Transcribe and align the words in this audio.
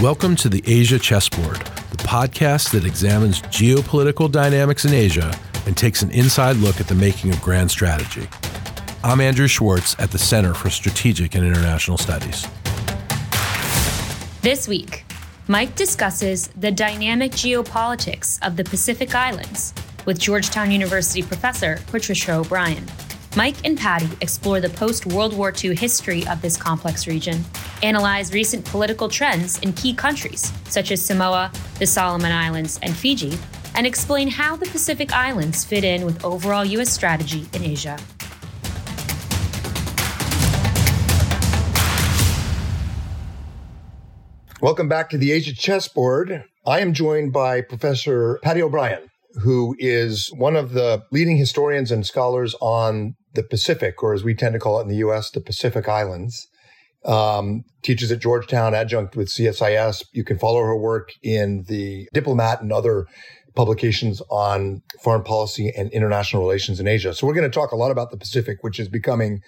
Welcome 0.00 0.34
to 0.36 0.48
the 0.48 0.62
Asia 0.64 0.98
Chessboard, 0.98 1.58
the 1.58 1.98
podcast 1.98 2.72
that 2.72 2.86
examines 2.86 3.42
geopolitical 3.42 4.32
dynamics 4.32 4.86
in 4.86 4.94
Asia 4.94 5.38
and 5.66 5.76
takes 5.76 6.00
an 6.00 6.10
inside 6.12 6.56
look 6.56 6.80
at 6.80 6.88
the 6.88 6.94
making 6.94 7.32
of 7.32 7.42
grand 7.42 7.70
strategy. 7.70 8.26
I'm 9.04 9.20
Andrew 9.20 9.46
Schwartz 9.46 9.94
at 9.98 10.10
the 10.10 10.16
Center 10.16 10.54
for 10.54 10.70
Strategic 10.70 11.34
and 11.34 11.46
International 11.46 11.98
Studies. 11.98 12.46
This 14.40 14.66
week, 14.66 15.04
Mike 15.48 15.76
discusses 15.76 16.48
the 16.56 16.72
dynamic 16.72 17.32
geopolitics 17.32 18.38
of 18.40 18.56
the 18.56 18.64
Pacific 18.64 19.14
Islands 19.14 19.74
with 20.06 20.18
Georgetown 20.18 20.70
University 20.70 21.22
professor 21.22 21.78
Patricia 21.88 22.36
O'Brien. 22.36 22.86
Mike 23.36 23.64
and 23.64 23.78
Patty 23.78 24.08
explore 24.22 24.60
the 24.60 24.68
post 24.70 25.06
World 25.06 25.36
War 25.36 25.52
II 25.56 25.76
history 25.76 26.26
of 26.26 26.42
this 26.42 26.56
complex 26.56 27.06
region, 27.06 27.44
analyze 27.80 28.32
recent 28.32 28.64
political 28.64 29.08
trends 29.08 29.60
in 29.60 29.72
key 29.72 29.94
countries 29.94 30.52
such 30.64 30.90
as 30.90 31.00
Samoa, 31.00 31.52
the 31.78 31.86
Solomon 31.86 32.32
Islands, 32.32 32.80
and 32.82 32.94
Fiji, 32.94 33.38
and 33.76 33.86
explain 33.86 34.26
how 34.26 34.56
the 34.56 34.66
Pacific 34.66 35.12
Islands 35.12 35.64
fit 35.64 35.84
in 35.84 36.04
with 36.04 36.24
overall 36.24 36.64
U.S. 36.64 36.90
strategy 36.90 37.46
in 37.52 37.62
Asia. 37.62 37.96
Welcome 44.60 44.88
back 44.88 45.08
to 45.10 45.18
the 45.18 45.30
Asia 45.30 45.54
Chessboard. 45.54 46.42
I 46.66 46.80
am 46.80 46.92
joined 46.92 47.32
by 47.32 47.60
Professor 47.60 48.40
Patty 48.42 48.60
O'Brien, 48.60 49.08
who 49.40 49.76
is 49.78 50.32
one 50.34 50.56
of 50.56 50.72
the 50.72 51.04
leading 51.12 51.36
historians 51.36 51.92
and 51.92 52.04
scholars 52.04 52.56
on 52.60 53.14
the 53.34 53.42
Pacific, 53.42 54.02
or 54.02 54.12
as 54.12 54.24
we 54.24 54.34
tend 54.34 54.54
to 54.54 54.58
call 54.58 54.78
it 54.78 54.82
in 54.82 54.88
the 54.88 54.96
US, 54.96 55.30
the 55.30 55.40
Pacific 55.40 55.88
Islands. 55.88 56.48
Um, 57.02 57.64
teaches 57.82 58.12
at 58.12 58.18
Georgetown, 58.18 58.74
adjunct 58.74 59.16
with 59.16 59.28
CSIS. 59.28 60.04
You 60.12 60.22
can 60.22 60.38
follow 60.38 60.60
her 60.60 60.76
work 60.76 61.12
in 61.22 61.64
the 61.66 62.06
Diplomat 62.12 62.60
and 62.60 62.70
other 62.70 63.06
publications 63.54 64.20
on 64.30 64.82
foreign 65.02 65.22
policy 65.22 65.72
and 65.76 65.90
international 65.92 66.42
relations 66.42 66.78
in 66.78 66.86
Asia. 66.86 67.14
So 67.14 67.26
we're 67.26 67.34
going 67.34 67.50
to 67.50 67.54
talk 67.54 67.72
a 67.72 67.76
lot 67.76 67.90
about 67.90 68.10
the 68.10 68.18
Pacific, 68.18 68.58
which 68.60 68.78
is 68.78 68.88
becoming 68.88 69.40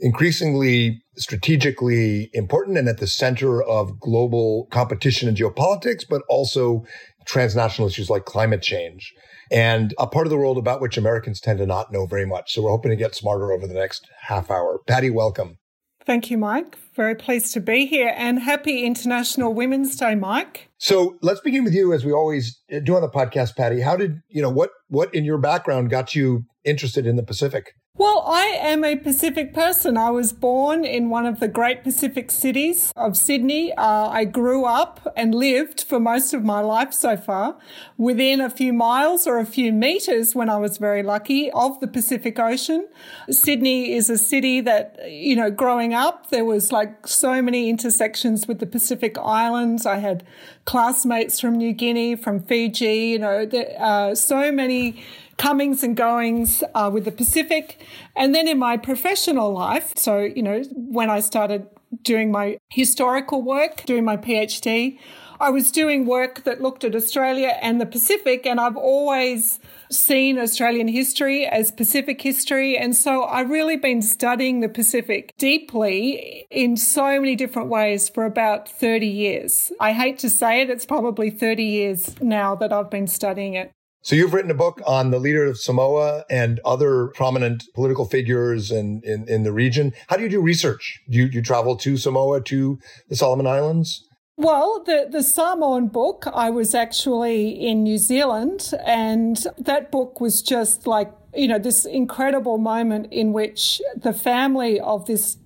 increasingly 0.00 1.02
strategically 1.16 2.30
important 2.32 2.76
and 2.76 2.88
at 2.88 2.98
the 2.98 3.06
center 3.06 3.62
of 3.62 3.98
global 3.98 4.66
competition 4.70 5.28
and 5.28 5.36
geopolitics, 5.36 6.04
but 6.08 6.22
also 6.28 6.84
transnational 7.26 7.88
issues 7.88 8.08
like 8.08 8.24
climate 8.24 8.62
change 8.62 9.12
and 9.50 9.94
a 9.98 10.06
part 10.06 10.26
of 10.26 10.30
the 10.30 10.36
world 10.36 10.58
about 10.58 10.80
which 10.80 10.96
Americans 10.96 11.40
tend 11.40 11.58
to 11.58 11.66
not 11.66 11.92
know 11.92 12.06
very 12.06 12.26
much. 12.26 12.52
So 12.52 12.62
we're 12.62 12.70
hoping 12.70 12.90
to 12.90 12.96
get 12.96 13.14
smarter 13.14 13.52
over 13.52 13.66
the 13.66 13.74
next 13.74 14.06
half 14.22 14.50
hour. 14.50 14.80
Patty, 14.86 15.10
welcome. 15.10 15.58
Thank 16.04 16.30
you, 16.30 16.38
Mike. 16.38 16.78
Very 16.94 17.16
pleased 17.16 17.52
to 17.54 17.60
be 17.60 17.84
here 17.84 18.14
and 18.16 18.38
happy 18.38 18.84
International 18.84 19.52
Women's 19.52 19.96
Day, 19.96 20.14
Mike. 20.14 20.68
So 20.78 21.16
let's 21.20 21.40
begin 21.40 21.64
with 21.64 21.74
you 21.74 21.92
as 21.92 22.04
we 22.04 22.12
always 22.12 22.60
do 22.84 22.94
on 22.94 23.02
the 23.02 23.08
podcast, 23.08 23.56
Patty. 23.56 23.80
How 23.80 23.96
did, 23.96 24.20
you 24.28 24.40
know, 24.40 24.50
what, 24.50 24.70
what 24.88 25.12
in 25.12 25.24
your 25.24 25.38
background 25.38 25.90
got 25.90 26.14
you 26.14 26.44
interested 26.64 27.06
in 27.06 27.16
the 27.16 27.24
Pacific? 27.24 27.72
Well, 27.98 28.24
I 28.26 28.58
am 28.60 28.84
a 28.84 28.94
Pacific 28.96 29.54
person. 29.54 29.96
I 29.96 30.10
was 30.10 30.34
born 30.34 30.84
in 30.84 31.08
one 31.08 31.24
of 31.24 31.40
the 31.40 31.48
great 31.48 31.82
Pacific 31.82 32.30
cities 32.30 32.92
of 32.94 33.16
Sydney. 33.16 33.72
Uh, 33.72 34.08
I 34.08 34.26
grew 34.26 34.66
up 34.66 35.14
and 35.16 35.34
lived 35.34 35.82
for 35.82 35.98
most 35.98 36.34
of 36.34 36.44
my 36.44 36.60
life 36.60 36.92
so 36.92 37.16
far 37.16 37.56
within 37.96 38.42
a 38.42 38.50
few 38.50 38.74
miles 38.74 39.26
or 39.26 39.38
a 39.38 39.46
few 39.46 39.72
meters 39.72 40.34
when 40.34 40.50
I 40.50 40.58
was 40.58 40.76
very 40.76 41.02
lucky 41.02 41.50
of 41.52 41.80
the 41.80 41.86
Pacific 41.86 42.38
Ocean. 42.38 42.86
Sydney 43.30 43.94
is 43.94 44.10
a 44.10 44.18
city 44.18 44.60
that, 44.60 44.98
you 45.10 45.34
know, 45.34 45.50
growing 45.50 45.94
up, 45.94 46.28
there 46.28 46.44
was 46.44 46.70
like 46.70 47.06
so 47.06 47.40
many 47.40 47.70
intersections 47.70 48.46
with 48.46 48.58
the 48.58 48.66
Pacific 48.66 49.16
Islands. 49.16 49.86
I 49.86 50.00
had 50.00 50.22
classmates 50.66 51.40
from 51.40 51.56
New 51.56 51.72
Guinea, 51.72 52.14
from 52.14 52.40
Fiji, 52.40 53.06
you 53.06 53.18
know, 53.18 53.46
there, 53.46 53.74
uh, 53.78 54.14
so 54.14 54.52
many 54.52 55.02
comings 55.36 55.82
and 55.82 55.96
goings 55.96 56.62
uh, 56.74 56.90
with 56.92 57.04
the 57.04 57.12
Pacific. 57.12 57.84
And 58.14 58.34
then 58.34 58.48
in 58.48 58.58
my 58.58 58.76
professional 58.76 59.52
life, 59.52 59.92
so, 59.96 60.20
you 60.20 60.42
know, 60.42 60.62
when 60.72 61.10
I 61.10 61.20
started 61.20 61.68
doing 62.02 62.30
my 62.30 62.58
historical 62.70 63.42
work, 63.42 63.84
doing 63.84 64.04
my 64.04 64.16
PhD, 64.16 64.98
I 65.38 65.50
was 65.50 65.70
doing 65.70 66.06
work 66.06 66.44
that 66.44 66.62
looked 66.62 66.82
at 66.84 66.94
Australia 66.94 67.58
and 67.60 67.80
the 67.80 67.86
Pacific, 67.86 68.46
and 68.46 68.58
I've 68.58 68.76
always 68.76 69.60
seen 69.90 70.38
Australian 70.38 70.88
history 70.88 71.46
as 71.46 71.70
Pacific 71.70 72.20
history. 72.20 72.76
And 72.76 72.96
so 72.96 73.24
I've 73.24 73.50
really 73.50 73.76
been 73.76 74.02
studying 74.02 74.60
the 74.60 74.68
Pacific 74.68 75.34
deeply 75.38 76.46
in 76.50 76.76
so 76.76 77.20
many 77.20 77.36
different 77.36 77.68
ways 77.68 78.08
for 78.08 78.24
about 78.24 78.68
30 78.68 79.06
years. 79.06 79.72
I 79.78 79.92
hate 79.92 80.18
to 80.20 80.30
say 80.30 80.62
it, 80.62 80.70
it's 80.70 80.86
probably 80.86 81.30
30 81.30 81.62
years 81.62 82.20
now 82.20 82.54
that 82.56 82.72
I've 82.72 82.90
been 82.90 83.06
studying 83.06 83.54
it. 83.54 83.72
So 84.06 84.14
you've 84.14 84.34
written 84.34 84.52
a 84.52 84.54
book 84.54 84.80
on 84.86 85.10
the 85.10 85.18
leader 85.18 85.44
of 85.46 85.58
Samoa 85.58 86.24
and 86.30 86.60
other 86.64 87.08
prominent 87.08 87.64
political 87.74 88.04
figures 88.04 88.70
in, 88.70 89.00
in, 89.02 89.28
in 89.28 89.42
the 89.42 89.50
region. 89.50 89.92
How 90.06 90.16
do 90.16 90.22
you 90.22 90.28
do 90.28 90.40
research? 90.40 91.00
Do 91.10 91.18
you, 91.18 91.28
do 91.28 91.38
you 91.38 91.42
travel 91.42 91.74
to 91.78 91.96
Samoa, 91.96 92.40
to 92.42 92.78
the 93.08 93.16
Solomon 93.16 93.48
Islands? 93.48 94.06
Well, 94.36 94.84
the, 94.86 95.08
the 95.10 95.24
Samoan 95.24 95.88
book, 95.88 96.24
I 96.32 96.50
was 96.50 96.72
actually 96.72 97.48
in 97.48 97.82
New 97.82 97.98
Zealand, 97.98 98.72
and 98.86 99.44
that 99.58 99.90
book 99.90 100.20
was 100.20 100.40
just 100.40 100.86
like, 100.86 101.12
you 101.34 101.48
know, 101.48 101.58
this 101.58 101.84
incredible 101.84 102.58
moment 102.58 103.12
in 103.12 103.32
which 103.32 103.82
the 103.96 104.12
family 104.12 104.78
of 104.78 105.06
this 105.06 105.36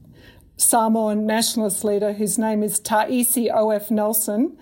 Samoan 0.60 1.24
nationalist 1.24 1.82
leader, 1.84 2.12
whose 2.12 2.38
name 2.38 2.62
is 2.62 2.78
Ta'isi 2.78 3.50
O.F. 3.50 3.90
Nelson. 3.90 4.58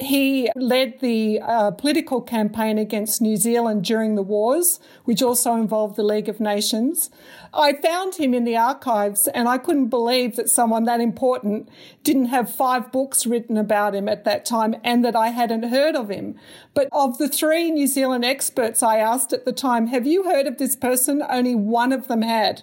He 0.00 0.50
led 0.56 1.00
the 1.00 1.40
uh, 1.40 1.70
political 1.70 2.20
campaign 2.20 2.76
against 2.76 3.22
New 3.22 3.36
Zealand 3.36 3.84
during 3.84 4.14
the 4.14 4.22
wars, 4.22 4.80
which 5.04 5.22
also 5.22 5.54
involved 5.54 5.96
the 5.96 6.02
League 6.02 6.28
of 6.28 6.40
Nations. 6.40 7.10
I 7.54 7.74
found 7.74 8.16
him 8.16 8.34
in 8.34 8.44
the 8.44 8.56
archives 8.56 9.28
and 9.28 9.48
I 9.48 9.58
couldn't 9.58 9.88
believe 9.88 10.36
that 10.36 10.50
someone 10.50 10.84
that 10.84 11.00
important 11.00 11.68
didn't 12.02 12.26
have 12.26 12.52
five 12.52 12.90
books 12.90 13.26
written 13.26 13.56
about 13.56 13.94
him 13.94 14.08
at 14.08 14.24
that 14.24 14.44
time 14.44 14.74
and 14.82 15.04
that 15.04 15.14
I 15.14 15.28
hadn't 15.28 15.64
heard 15.64 15.94
of 15.94 16.10
him. 16.10 16.34
But 16.74 16.88
of 16.92 17.18
the 17.18 17.28
three 17.28 17.70
New 17.70 17.86
Zealand 17.86 18.24
experts 18.24 18.82
I 18.82 18.98
asked 18.98 19.32
at 19.32 19.44
the 19.44 19.52
time, 19.52 19.86
have 19.86 20.06
you 20.06 20.24
heard 20.24 20.46
of 20.46 20.58
this 20.58 20.74
person? 20.74 21.22
Only 21.28 21.54
one 21.54 21.92
of 21.92 22.08
them 22.08 22.22
had. 22.22 22.62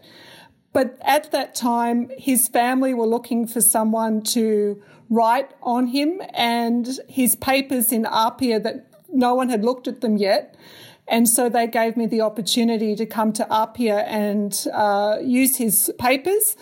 But 0.74 0.98
at 1.02 1.32
that 1.32 1.54
time, 1.54 2.10
his 2.18 2.48
family 2.48 2.96
were 2.96 3.06
looking 3.06 3.46
for 3.46 3.62
someone 3.62 4.24
to 4.24 4.82
write 5.14 5.52
on 5.62 5.88
him 5.88 6.22
and 6.34 7.00
his 7.08 7.36
papers 7.36 7.92
in 7.92 8.06
Apia 8.06 8.60
that 8.60 8.88
no 9.12 9.36
one 9.36 9.50
had 9.50 9.64
looked 9.64 9.88
at 9.88 10.02
them 10.02 10.18
yet. 10.18 10.56
And 11.08 11.28
so 11.28 11.50
they 11.50 11.68
gave 11.68 11.98
me 11.98 12.06
the 12.06 12.22
opportunity 12.22 12.96
to 12.96 13.06
come 13.06 13.34
to 13.34 13.46
Apia 13.52 14.00
and 14.00 14.66
uh, 14.74 15.18
use 15.22 15.58
his 15.58 15.92
papers. 16.00 16.56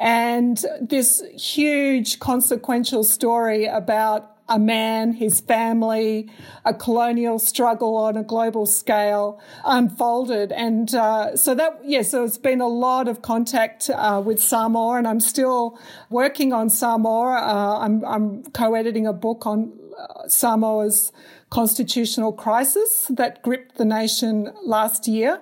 And 0.00 0.64
this 0.80 1.22
huge 1.36 2.20
consequential 2.20 3.02
story 3.02 3.66
about 3.66 4.37
a 4.48 4.58
man, 4.58 5.12
his 5.12 5.40
family, 5.40 6.30
a 6.64 6.72
colonial 6.72 7.38
struggle 7.38 7.96
on 7.96 8.16
a 8.16 8.22
global 8.22 8.66
scale 8.66 9.40
unfolded. 9.64 10.52
And 10.52 10.94
uh, 10.94 11.36
so 11.36 11.54
that, 11.54 11.80
yes, 11.84 12.06
yeah, 12.06 12.10
so 12.10 12.24
it's 12.24 12.38
been 12.38 12.60
a 12.60 12.68
lot 12.68 13.08
of 13.08 13.22
contact 13.22 13.90
uh, 13.90 14.22
with 14.24 14.42
Samoa, 14.42 14.96
and 14.96 15.06
I'm 15.06 15.20
still 15.20 15.78
working 16.10 16.52
on 16.52 16.70
Samoa. 16.70 17.34
Uh, 17.34 17.78
I'm, 17.80 18.04
I'm 18.04 18.44
co 18.44 18.74
editing 18.74 19.06
a 19.06 19.12
book 19.12 19.46
on 19.46 19.72
uh, 19.98 20.28
Samoa's 20.28 21.12
constitutional 21.50 22.32
crisis 22.32 23.06
that 23.10 23.42
gripped 23.42 23.76
the 23.76 23.84
nation 23.84 24.52
last 24.62 25.08
year. 25.08 25.40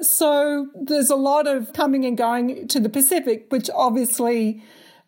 So 0.00 0.68
there's 0.74 1.10
a 1.10 1.16
lot 1.16 1.46
of 1.46 1.72
coming 1.72 2.04
and 2.04 2.16
going 2.16 2.68
to 2.68 2.80
the 2.80 2.88
Pacific, 2.88 3.46
which 3.50 3.70
obviously 3.74 4.62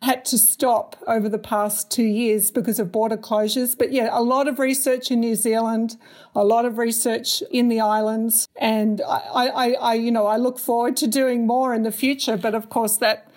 had 0.05 0.25
to 0.27 0.39
stop 0.39 0.97
over 1.07 1.29
the 1.31 1.39
past 1.39 1.91
two 1.91 2.05
years 2.05 2.51
because 2.51 2.79
of 2.79 2.93
border 2.93 3.17
closures. 3.17 3.77
But 3.77 3.91
yeah, 3.91 4.09
a 4.13 4.23
lot 4.23 4.47
of 4.47 4.59
research 4.59 5.11
in 5.11 5.21
New 5.21 5.35
Zealand, 5.35 5.97
a 6.35 6.45
lot 6.45 6.67
of 6.67 6.77
research 6.77 7.43
in 7.51 7.69
the 7.69 7.81
islands. 7.81 8.47
And 8.57 9.01
I, 9.01 9.49
I, 9.49 9.71
I 9.73 9.95
you 9.95 10.13
know, 10.13 10.27
I 10.27 10.37
look 10.37 10.59
forward 10.59 10.97
to 10.99 11.07
doing 11.07 11.47
more 11.47 11.75
in 11.75 11.85
the 11.85 11.93
future. 11.93 12.37
But 12.37 12.55
of 12.55 12.69
course, 12.69 12.99
that 12.99 13.31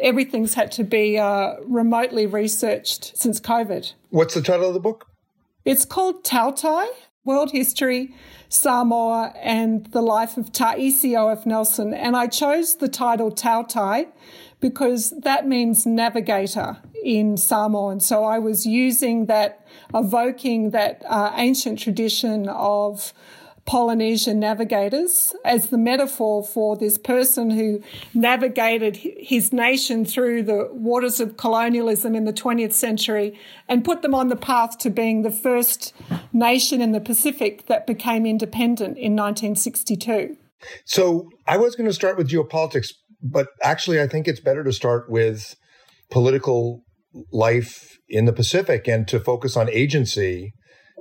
everything's 0.00 0.54
had 0.54 0.72
to 0.72 0.84
be 0.84 1.18
uh, 1.18 1.56
remotely 1.66 2.26
researched 2.26 3.16
since 3.16 3.38
COVID. 3.38 3.92
What's 4.08 4.34
the 4.34 4.42
title 4.42 4.68
of 4.68 4.74
the 4.74 4.80
book? 4.80 5.08
It's 5.66 5.84
called 5.84 6.24
Tautai 6.24 6.86
World 7.26 7.50
History, 7.50 8.14
Samoa, 8.48 9.34
and 9.42 9.86
the 9.86 10.00
Life 10.00 10.36
of 10.36 10.52
Ta'isi 10.52 11.16
O.F. 11.16 11.44
Nelson. 11.44 11.92
And 11.92 12.16
I 12.16 12.28
chose 12.28 12.76
the 12.76 12.88
title 12.88 13.32
Tautai 13.32 14.06
because 14.60 15.10
that 15.22 15.46
means 15.46 15.86
navigator 15.86 16.78
in 17.04 17.36
Samoan. 17.36 18.00
So 18.00 18.24
I 18.24 18.38
was 18.38 18.66
using 18.66 19.26
that, 19.26 19.66
evoking 19.94 20.70
that 20.70 21.02
uh, 21.08 21.32
ancient 21.36 21.78
tradition 21.78 22.48
of 22.48 23.12
Polynesian 23.66 24.38
navigators 24.38 25.34
as 25.44 25.66
the 25.66 25.78
metaphor 25.78 26.42
for 26.42 26.76
this 26.76 26.96
person 26.96 27.50
who 27.50 27.82
navigated 28.14 28.96
his 28.96 29.52
nation 29.52 30.04
through 30.04 30.44
the 30.44 30.68
waters 30.72 31.18
of 31.18 31.36
colonialism 31.36 32.14
in 32.14 32.24
the 32.24 32.32
20th 32.32 32.72
century 32.72 33.38
and 33.68 33.84
put 33.84 34.02
them 34.02 34.14
on 34.14 34.28
the 34.28 34.36
path 34.36 34.78
to 34.78 34.88
being 34.88 35.22
the 35.22 35.32
first 35.32 35.92
nation 36.32 36.80
in 36.80 36.92
the 36.92 37.00
Pacific 37.00 37.66
that 37.66 37.88
became 37.88 38.24
independent 38.24 38.96
in 38.96 39.16
1962. 39.16 40.36
So 40.84 41.28
I 41.46 41.56
was 41.56 41.74
going 41.74 41.88
to 41.88 41.92
start 41.92 42.16
with 42.16 42.30
geopolitics, 42.30 42.92
but 43.30 43.48
actually, 43.62 44.00
I 44.00 44.06
think 44.06 44.28
it's 44.28 44.40
better 44.40 44.64
to 44.64 44.72
start 44.72 45.10
with 45.10 45.56
political 46.10 46.82
life 47.32 47.98
in 48.08 48.24
the 48.24 48.32
Pacific 48.32 48.86
and 48.86 49.06
to 49.08 49.20
focus 49.20 49.56
on 49.56 49.68
agency 49.70 50.52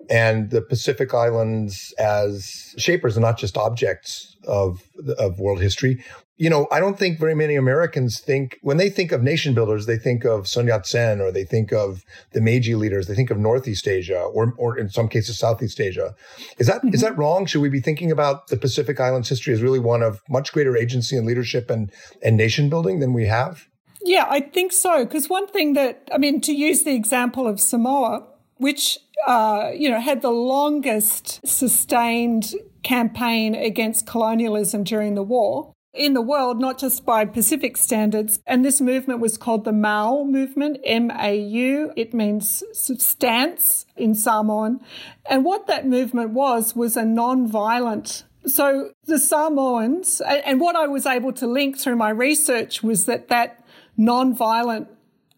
and 0.10 0.51
the 0.51 0.62
Pacific 0.62 1.13
Islands 1.13 1.94
as 1.98 2.74
shapers 2.77 3.16
and 3.16 3.24
not 3.24 3.38
just 3.38 3.57
objects 3.57 4.36
of 4.48 4.81
of 5.18 5.39
world 5.39 5.62
history. 5.62 6.04
You 6.37 6.49
know, 6.49 6.67
I 6.69 6.81
don't 6.81 6.99
think 6.99 7.17
very 7.17 7.33
many 7.33 7.55
Americans 7.55 8.19
think 8.19 8.59
when 8.61 8.75
they 8.75 8.89
think 8.89 9.13
of 9.13 9.23
nation 9.23 9.53
builders, 9.53 9.85
they 9.85 9.97
think 9.97 10.25
of 10.25 10.49
Sun 10.49 10.67
Yat-sen 10.67 11.21
or 11.21 11.31
they 11.31 11.45
think 11.45 11.71
of 11.71 12.03
the 12.33 12.41
Meiji 12.41 12.75
leaders, 12.75 13.07
they 13.07 13.15
think 13.15 13.31
of 13.31 13.37
Northeast 13.37 13.87
Asia 13.87 14.19
or 14.19 14.53
or 14.57 14.77
in 14.77 14.89
some 14.89 15.07
cases 15.07 15.39
Southeast 15.39 15.79
Asia. 15.79 16.13
Is 16.57 16.67
that 16.67 16.77
mm-hmm. 16.77 16.93
is 16.93 17.01
that 17.01 17.17
wrong? 17.17 17.45
Should 17.45 17.61
we 17.61 17.69
be 17.69 17.79
thinking 17.79 18.11
about 18.11 18.47
the 18.47 18.57
Pacific 18.57 18.99
Islands 18.99 19.29
history 19.29 19.53
as 19.53 19.61
really 19.61 19.79
one 19.79 20.03
of 20.03 20.21
much 20.29 20.51
greater 20.51 20.75
agency 20.75 21.15
and 21.15 21.25
leadership 21.25 21.69
and 21.69 21.91
and 22.21 22.35
nation 22.35 22.69
building 22.69 22.99
than 22.99 23.13
we 23.13 23.27
have? 23.27 23.67
Yeah, 24.03 24.27
I 24.29 24.41
think 24.41 24.71
so. 24.71 25.03
Because 25.03 25.29
one 25.29 25.47
thing 25.47 25.73
that, 25.73 26.07
I 26.11 26.19
mean, 26.19 26.39
to 26.41 26.53
use 26.53 26.83
the 26.83 26.93
example 26.93 27.47
of 27.47 27.59
Samoa, 27.59 28.27
which 28.57 28.99
uh, 29.25 29.71
you 29.75 29.89
know, 29.89 29.99
had 29.99 30.21
the 30.21 30.29
longest 30.29 31.45
sustained 31.47 32.53
campaign 32.83 33.55
against 33.55 34.05
colonialism 34.05 34.83
during 34.83 35.15
the 35.15 35.23
war 35.23 35.75
in 35.95 36.13
the 36.13 36.21
world, 36.21 36.59
not 36.59 36.77
just 36.77 37.06
by 37.06 37.25
Pacific 37.25 37.77
standards. 37.77 38.39
And 38.45 38.63
this 38.63 38.81
movement 38.81 39.19
was 39.19 39.38
called 39.38 39.63
the 39.63 39.71
Mau 39.71 40.24
movement, 40.24 40.77
M-A-U. 40.83 41.94
It 41.95 42.13
means 42.13 42.63
stance 42.74 43.86
in 43.95 44.13
Samoan. 44.15 44.81
And 45.30 45.45
what 45.45 45.68
that 45.68 45.88
movement 45.88 46.31
was, 46.31 46.75
was 46.75 46.97
a 46.97 47.06
non-violent 47.06 48.24
so 48.47 48.92
the 49.06 49.18
Samoans, 49.18 50.21
and 50.21 50.62
what 50.62 50.75
I 50.75 50.86
was 50.88 51.07
able 51.07 51.33
to 51.33 51.47
link 51.47 51.80
through 51.80 51.95
my 51.95 52.09
research 52.12 52.83
was 52.83 53.06
that 53.06 53.27
that 53.30 53.65
non-violent 53.98 54.88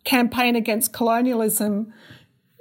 campaign 0.04 0.56
against 0.56 0.94
colonialism 0.94 1.94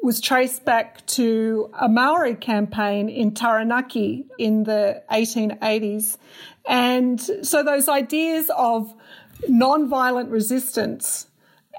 was 0.06 0.20
traced 0.20 0.64
back 0.64 1.04
to 1.06 1.68
a 1.80 1.88
Maori 1.88 2.36
campaign 2.36 3.08
in 3.08 3.34
Taranaki 3.34 4.24
in 4.38 4.62
the 4.62 5.02
1880s. 5.10 6.16
And 6.64 7.20
so 7.20 7.64
those 7.64 7.88
ideas 7.88 8.48
of 8.56 8.94
non-violent 9.48 10.30
resistance 10.30 11.26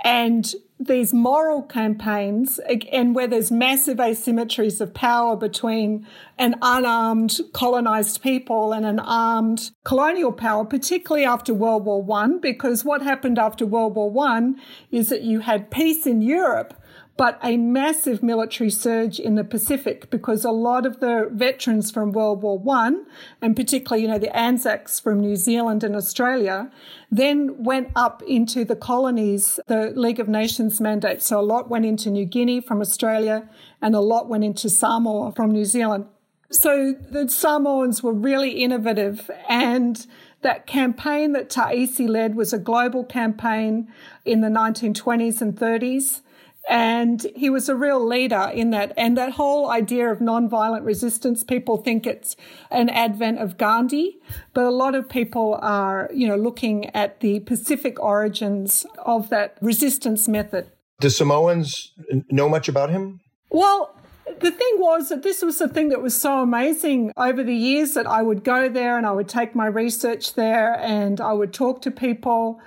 and 0.04 0.54
these 0.78 1.14
moral 1.14 1.64
campaigns, 1.64 2.60
and 2.92 3.16
where 3.16 3.28
there's 3.28 3.50
massive 3.50 3.98
asymmetries 3.98 4.82
of 4.82 4.94
power 4.94 5.38
between 5.38 6.06
an 6.38 6.56
unarmed 6.62 7.40
colonized 7.54 8.22
people 8.22 8.74
and 8.74 8.86
an 8.86 9.00
armed 9.00 9.72
colonial 9.86 10.34
power, 10.34 10.66
particularly 10.66 11.26
after 11.26 11.54
World 11.54 11.86
War 11.86 12.04
One, 12.04 12.40
because 12.40 12.84
what 12.84 13.02
happened 13.02 13.40
after 13.40 13.66
World 13.66 13.96
War 13.96 14.12
One 14.12 14.60
is 14.92 15.10
that 15.10 15.22
you 15.22 15.40
had 15.40 15.72
peace 15.72 16.06
in 16.06 16.22
Europe, 16.22 16.76
but 17.18 17.40
a 17.44 17.58
massive 17.58 18.22
military 18.22 18.70
surge 18.70 19.20
in 19.20 19.36
the 19.36 19.44
Pacific 19.44 20.10
because 20.10 20.46
a 20.46 20.52
lot 20.52 20.86
of 20.86 21.00
the 21.00 21.28
veterans 21.32 21.90
from 21.90 22.12
World 22.12 22.44
War 22.44 22.58
One, 22.58 23.06
and 23.42 23.56
particularly, 23.56 24.04
you 24.04 24.08
know, 24.08 24.20
the 24.20 24.36
Anzacs 24.38 25.00
from 25.00 25.20
New 25.20 25.36
Zealand 25.36 25.84
and 25.84 25.96
Australia, 25.96 26.72
then 27.12 27.64
went 27.64 27.90
up 27.96 28.22
into 28.28 28.64
the 28.64 28.76
colonies, 28.76 29.60
the 29.68 29.92
League 29.96 30.20
of 30.20 30.28
Nations 30.28 30.80
mandate. 30.80 31.24
So 31.24 31.40
a 31.40 31.42
lot 31.42 31.70
went 31.70 31.86
into 31.86 32.12
New 32.12 32.26
Guinea 32.26 32.62
from 32.62 32.82
Australia 32.82 33.50
and 33.82 33.96
a 33.96 34.00
lot 34.00 34.30
went 34.30 34.44
into 34.44 34.70
Samoa 34.70 35.32
from 35.32 35.52
New 35.52 35.66
Zealand. 35.66 36.06
So 36.52 36.94
the 36.94 37.28
Samoans 37.28 38.04
were 38.04 38.14
really 38.14 38.52
innovative 38.52 39.30
and 39.50 40.06
that 40.42 40.68
campaign 40.68 41.34
that 41.34 41.50
Ta'isi 41.50 42.08
led 42.08 42.36
was 42.36 42.54
a 42.54 42.60
global 42.60 43.04
campaign 43.04 43.92
in 44.24 44.42
the 44.42 44.50
1920s 44.50 45.42
and 45.42 45.56
30s. 45.56 46.22
And 46.70 47.26
he 47.36 47.50
was 47.50 47.70
a 47.70 47.76
real 47.76 48.06
leader 48.06 48.52
in 48.54 48.72
that. 48.72 48.92
And 48.98 49.18
that 49.18 49.34
whole 49.34 49.70
idea 49.70 50.12
of 50.12 50.20
nonviolent 50.20 50.86
resistance, 50.86 51.44
people 51.44 51.78
think 51.78 52.06
it's 52.06 52.36
an 52.70 52.90
advent 52.90 53.40
of 53.40 53.58
Gandhi, 53.58 54.20
but 54.54 54.66
a 54.66 54.72
lot 54.72 54.94
of 54.94 55.08
people 55.08 55.58
are, 55.62 56.10
you 56.14 56.28
know, 56.28 56.36
looking 56.36 56.90
at 56.96 57.22
the 57.22 57.40
Pacific 57.42 58.00
origins 58.02 58.86
of 59.06 59.30
that 59.30 59.58
resistance 59.62 60.28
method. 60.28 60.70
Do 61.00 61.10
Samoans 61.10 61.94
know 62.30 62.50
much 62.50 62.68
about 62.68 62.90
him? 62.90 63.22
Well, 63.50 63.98
the 64.40 64.52
thing 64.52 64.76
was 64.78 65.10
that 65.10 65.24
this 65.24 65.42
was 65.42 65.58
the 65.60 65.68
thing 65.68 65.90
that 65.90 66.02
was 66.02 66.20
so 66.20 66.42
amazing 66.42 67.12
over 67.18 67.44
the 67.44 67.56
years 67.56 67.94
that 67.94 68.06
I 68.06 68.22
would 68.22 68.44
go 68.44 68.70
there 68.70 68.98
and 68.98 69.06
I 69.06 69.12
would 69.12 69.30
take 69.30 69.56
my 69.56 69.68
research 69.68 70.34
there 70.34 70.78
and 70.80 71.22
I 71.22 71.34
would 71.34 71.54
talk 71.54 71.82
to 71.84 71.92
people 71.92 72.60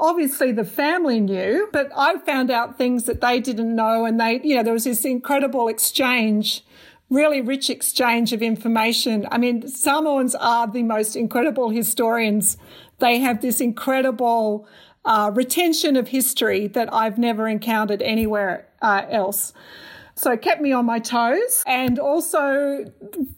obviously 0.00 0.50
the 0.50 0.64
family 0.64 1.20
knew, 1.20 1.68
but 1.72 1.90
I 1.96 2.18
found 2.18 2.50
out 2.50 2.78
things 2.78 3.04
that 3.04 3.20
they 3.20 3.38
didn't 3.38 3.74
know. 3.74 4.04
And 4.04 4.18
they, 4.18 4.40
you 4.42 4.56
know, 4.56 4.62
there 4.62 4.72
was 4.72 4.84
this 4.84 5.04
incredible 5.04 5.68
exchange, 5.68 6.64
really 7.10 7.40
rich 7.40 7.70
exchange 7.70 8.32
of 8.32 8.42
information. 8.42 9.28
I 9.30 9.38
mean, 9.38 9.68
Samoans 9.68 10.34
are 10.34 10.66
the 10.66 10.82
most 10.82 11.14
incredible 11.14 11.70
historians. 11.70 12.56
They 12.98 13.18
have 13.18 13.42
this 13.42 13.60
incredible 13.60 14.66
uh, 15.04 15.30
retention 15.34 15.96
of 15.96 16.08
history 16.08 16.66
that 16.68 16.92
I've 16.92 17.18
never 17.18 17.46
encountered 17.46 18.02
anywhere 18.02 18.68
uh, 18.82 19.02
else. 19.08 19.52
So 20.14 20.32
it 20.32 20.42
kept 20.42 20.60
me 20.60 20.70
on 20.72 20.84
my 20.84 20.98
toes. 20.98 21.64
And 21.66 21.98
also, 21.98 22.84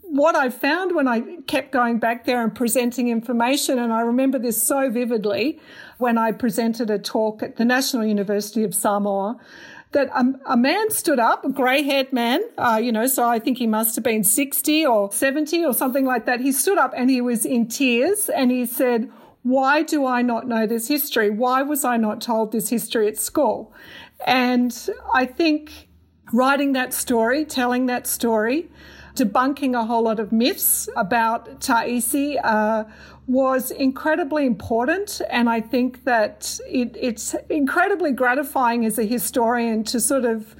what 0.02 0.34
I 0.34 0.50
found 0.50 0.96
when 0.96 1.06
I 1.06 1.20
kept 1.46 1.70
going 1.70 2.00
back 2.00 2.24
there 2.24 2.42
and 2.42 2.52
presenting 2.52 3.08
information, 3.08 3.78
and 3.78 3.92
I 3.92 4.00
remember 4.00 4.36
this 4.40 4.60
so 4.60 4.90
vividly 4.90 5.60
when 6.02 6.18
I 6.18 6.32
presented 6.32 6.90
a 6.90 6.98
talk 6.98 7.42
at 7.42 7.56
the 7.56 7.64
National 7.64 8.04
University 8.04 8.64
of 8.64 8.74
Samoa, 8.74 9.38
that 9.92 10.08
a, 10.08 10.24
a 10.46 10.56
man 10.56 10.90
stood 10.90 11.20
up, 11.20 11.44
a 11.44 11.50
grey 11.50 11.82
haired 11.82 12.12
man, 12.12 12.42
uh, 12.58 12.80
you 12.82 12.90
know, 12.90 13.06
so 13.06 13.28
I 13.28 13.38
think 13.38 13.58
he 13.58 13.66
must 13.66 13.94
have 13.94 14.02
been 14.02 14.24
60 14.24 14.84
or 14.84 15.12
70 15.12 15.64
or 15.64 15.72
something 15.72 16.04
like 16.04 16.26
that. 16.26 16.40
He 16.40 16.50
stood 16.50 16.76
up 16.76 16.92
and 16.96 17.08
he 17.08 17.20
was 17.20 17.46
in 17.46 17.68
tears 17.68 18.28
and 18.28 18.50
he 18.50 18.66
said, 18.66 19.10
why 19.42 19.82
do 19.82 20.04
I 20.04 20.22
not 20.22 20.48
know 20.48 20.66
this 20.66 20.88
history? 20.88 21.30
Why 21.30 21.62
was 21.62 21.84
I 21.84 21.96
not 21.96 22.20
told 22.20 22.52
this 22.52 22.68
history 22.68 23.06
at 23.06 23.18
school? 23.18 23.72
And 24.26 24.76
I 25.14 25.24
think 25.26 25.88
writing 26.32 26.72
that 26.72 26.92
story, 26.92 27.44
telling 27.44 27.86
that 27.86 28.06
story, 28.06 28.70
debunking 29.14 29.78
a 29.78 29.84
whole 29.84 30.02
lot 30.02 30.18
of 30.18 30.32
myths 30.32 30.88
about 30.96 31.60
Ta'isi 31.60 32.38
uh, 32.38 32.84
was 33.32 33.70
incredibly 33.70 34.44
important. 34.44 35.22
And 35.30 35.48
I 35.48 35.62
think 35.62 36.04
that 36.04 36.60
it, 36.68 36.94
it's 37.00 37.34
incredibly 37.48 38.12
gratifying 38.12 38.84
as 38.84 38.98
a 38.98 39.04
historian 39.04 39.84
to 39.84 40.00
sort 40.00 40.26
of 40.26 40.54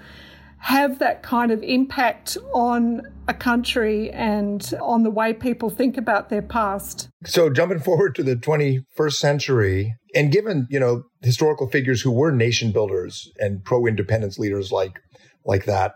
have 0.57 0.99
that 1.01 1.23
kind 1.23 1.53
of 1.53 1.63
impact 1.63 2.39
on 2.55 3.03
a 3.29 3.35
country 3.35 4.11
and 4.13 4.73
on 4.81 5.03
the 5.03 5.11
way 5.11 5.35
people 5.35 5.69
think 5.69 5.99
about 5.99 6.31
their 6.31 6.41
past. 6.41 7.11
So 7.27 7.51
jumping 7.51 7.81
forward 7.81 8.15
to 8.15 8.23
the 8.23 8.37
21st 8.37 9.15
century 9.15 9.95
and 10.15 10.33
given, 10.33 10.67
you 10.71 10.81
know, 10.81 11.03
historical 11.21 11.69
figures 11.69 12.01
who 12.01 12.11
were 12.11 12.33
nation 12.33 12.73
builders 12.73 13.31
and 13.39 13.63
pro-independence 13.65 14.39
leaders 14.39 14.73
like 14.73 14.99
like 15.45 15.67
that. 15.67 15.93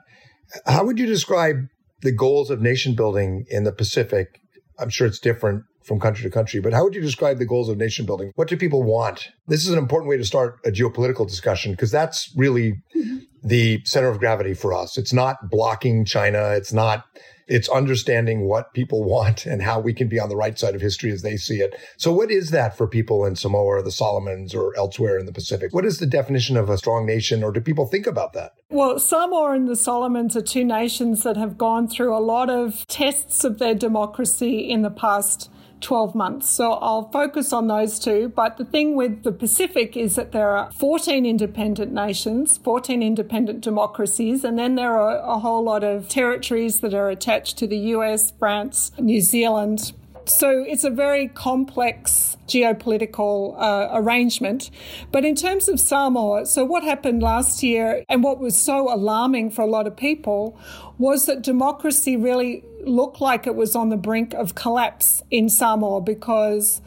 How 0.67 0.85
would 0.85 0.99
you 0.99 1.07
describe 1.07 1.69
the 2.03 2.13
goals 2.13 2.51
of 2.51 2.61
nation 2.61 2.95
building 2.97 3.47
in 3.49 3.65
the 3.65 3.73
Pacific? 3.73 4.41
I'm 4.79 4.91
sure 4.91 5.07
it's 5.07 5.21
different 5.21 5.63
from 5.87 6.01
country 6.01 6.23
to 6.25 6.31
country, 6.31 6.61
but 6.61 6.73
how 6.73 6.85
would 6.85 6.95
you 6.95 7.01
describe 7.01 7.39
the 7.39 7.47
goals 7.47 7.69
of 7.69 7.79
nation 7.79 8.05
building? 8.07 8.33
What 8.35 8.49
do 8.49 8.57
people 8.57 8.83
want? 8.83 9.31
This 9.47 9.65
is 9.65 9.73
an 9.73 9.79
important 9.79 10.09
way 10.09 10.17
to 10.17 10.25
start 10.25 10.59
a 10.65 10.71
geopolitical 10.71 11.27
discussion 11.27 11.73
because 11.73 11.91
that's 11.91 12.33
really 12.37 12.83
mm-hmm. 12.95 13.19
the 13.43 13.83
center 13.85 14.09
of 14.09 14.19
gravity 14.19 14.55
for 14.55 14.75
us. 14.75 14.99
It's 14.99 15.13
not 15.13 15.49
blocking 15.49 16.05
China. 16.05 16.51
It's 16.51 16.73
not 16.73 17.05
it's 17.49 17.69
understanding 17.69 18.43
what 18.43 18.73
people 18.73 19.05
want 19.05 19.47
and 19.47 19.63
how 19.63 19.79
we 19.79 19.95
can 19.95 20.09
be 20.09 20.19
on 20.19 20.29
the 20.29 20.37
right 20.37 20.59
side 20.59 20.75
of 20.75 20.81
history 20.81 21.13
as 21.13 21.23
they 21.23 21.37
see 21.37 21.61
it. 21.61 21.79
So 21.97 22.13
what 22.13 22.31
is 22.31 22.51
that 22.51 22.77
for 22.77 22.87
people 22.87 23.25
in 23.25 23.37
Samoa 23.37 23.65
or 23.65 23.83
the 23.83 23.93
Solomons 23.93 24.55
or 24.55 24.77
elsewhere 24.77 25.19
in 25.19 25.27
the 25.27 25.33
Pacific? 25.33 25.73
What 25.73 25.85
is 25.85 25.99
the 25.99 26.07
definition 26.07 26.57
of 26.57 26.69
a 26.69 26.77
strong 26.77 27.07
nation 27.07 27.45
or 27.45 27.53
do 27.53 27.61
people 27.61 27.87
think 27.87 28.07
about 28.07 28.33
that? 28.33 28.55
Well, 28.69 28.99
Samoa 28.99 29.53
and 29.53 29.69
the 29.69 29.77
Solomons 29.77 30.37
are 30.37 30.43
two 30.43 30.65
nations 30.65 31.23
that 31.23 31.37
have 31.37 31.57
gone 31.57 31.87
through 31.87 32.17
a 32.17 32.19
lot 32.19 32.51
of 32.51 32.85
tests 32.89 33.45
of 33.45 33.59
their 33.59 33.75
democracy 33.75 34.59
in 34.69 34.83
the 34.83 34.91
past 34.91 35.51
12 35.87 36.17
months. 36.17 36.49
So 36.49 36.73
I'll 36.73 37.09
focus 37.13 37.53
on 37.53 37.69
those 37.69 38.01
two. 38.01 38.33
But 38.35 38.57
the 38.57 38.65
thing 38.65 38.97
with 38.97 39.23
the 39.23 39.31
Pacific 39.31 39.97
is 39.97 40.17
that 40.17 40.33
there 40.33 40.51
are 40.57 40.73
14 40.73 41.25
independent 41.25 41.93
nations, 41.93 42.59
14 42.59 43.05
independent 43.05 43.61
democracies, 43.61 44.43
and 44.43 44.59
then 44.59 44.75
there 44.75 44.97
are 44.97 45.19
a 45.19 45.39
whole 45.39 45.63
lot 45.63 45.85
of 45.85 46.09
territories 46.09 46.81
that 46.81 46.93
are 46.93 47.09
attached 47.09 47.57
to 47.59 47.69
the 47.69 47.79
US, 47.95 48.33
France, 48.33 48.91
New 48.99 49.21
Zealand, 49.21 49.93
so 50.29 50.63
it's 50.63 50.85
a 50.85 50.91
very 50.91 51.29
complex 51.29 52.37
geopolitical 52.47 53.55
uh, 53.59 53.89
arrangement. 53.93 54.71
But 55.13 55.25
in 55.25 55.35
terms 55.35 55.69
of 55.69 55.81
Samoa, 55.81 56.47
so 56.47 56.65
what 56.65 56.83
happened 56.83 57.23
last 57.23 57.63
year 57.63 58.05
and 58.09 58.23
what 58.23 58.39
was 58.39 58.57
so 58.57 58.93
alarming 58.93 59.51
for 59.51 59.63
a 59.63 59.67
lot 59.67 59.87
of 59.87 59.97
people 59.97 60.59
was 60.99 61.27
that 61.27 61.43
democracy 61.43 62.17
really 62.17 62.65
looked 62.85 63.21
like 63.21 63.47
it 63.47 63.55
was 63.55 63.75
on 63.75 63.89
the 63.89 63.97
brink 63.97 64.33
of 64.35 64.55
collapse 64.55 65.23
in 65.31 65.49
Samoa 65.49 66.01
because 66.01 66.81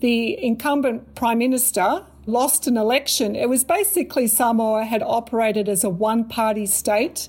the 0.00 0.42
incumbent 0.42 1.14
prime 1.14 1.38
minister 1.38 2.04
lost 2.26 2.66
an 2.66 2.76
election. 2.76 3.36
It 3.36 3.48
was 3.48 3.64
basically 3.64 4.26
Samoa 4.26 4.84
had 4.84 5.02
operated 5.02 5.68
as 5.68 5.84
a 5.84 5.90
one 5.90 6.24
party 6.24 6.66
state 6.66 7.28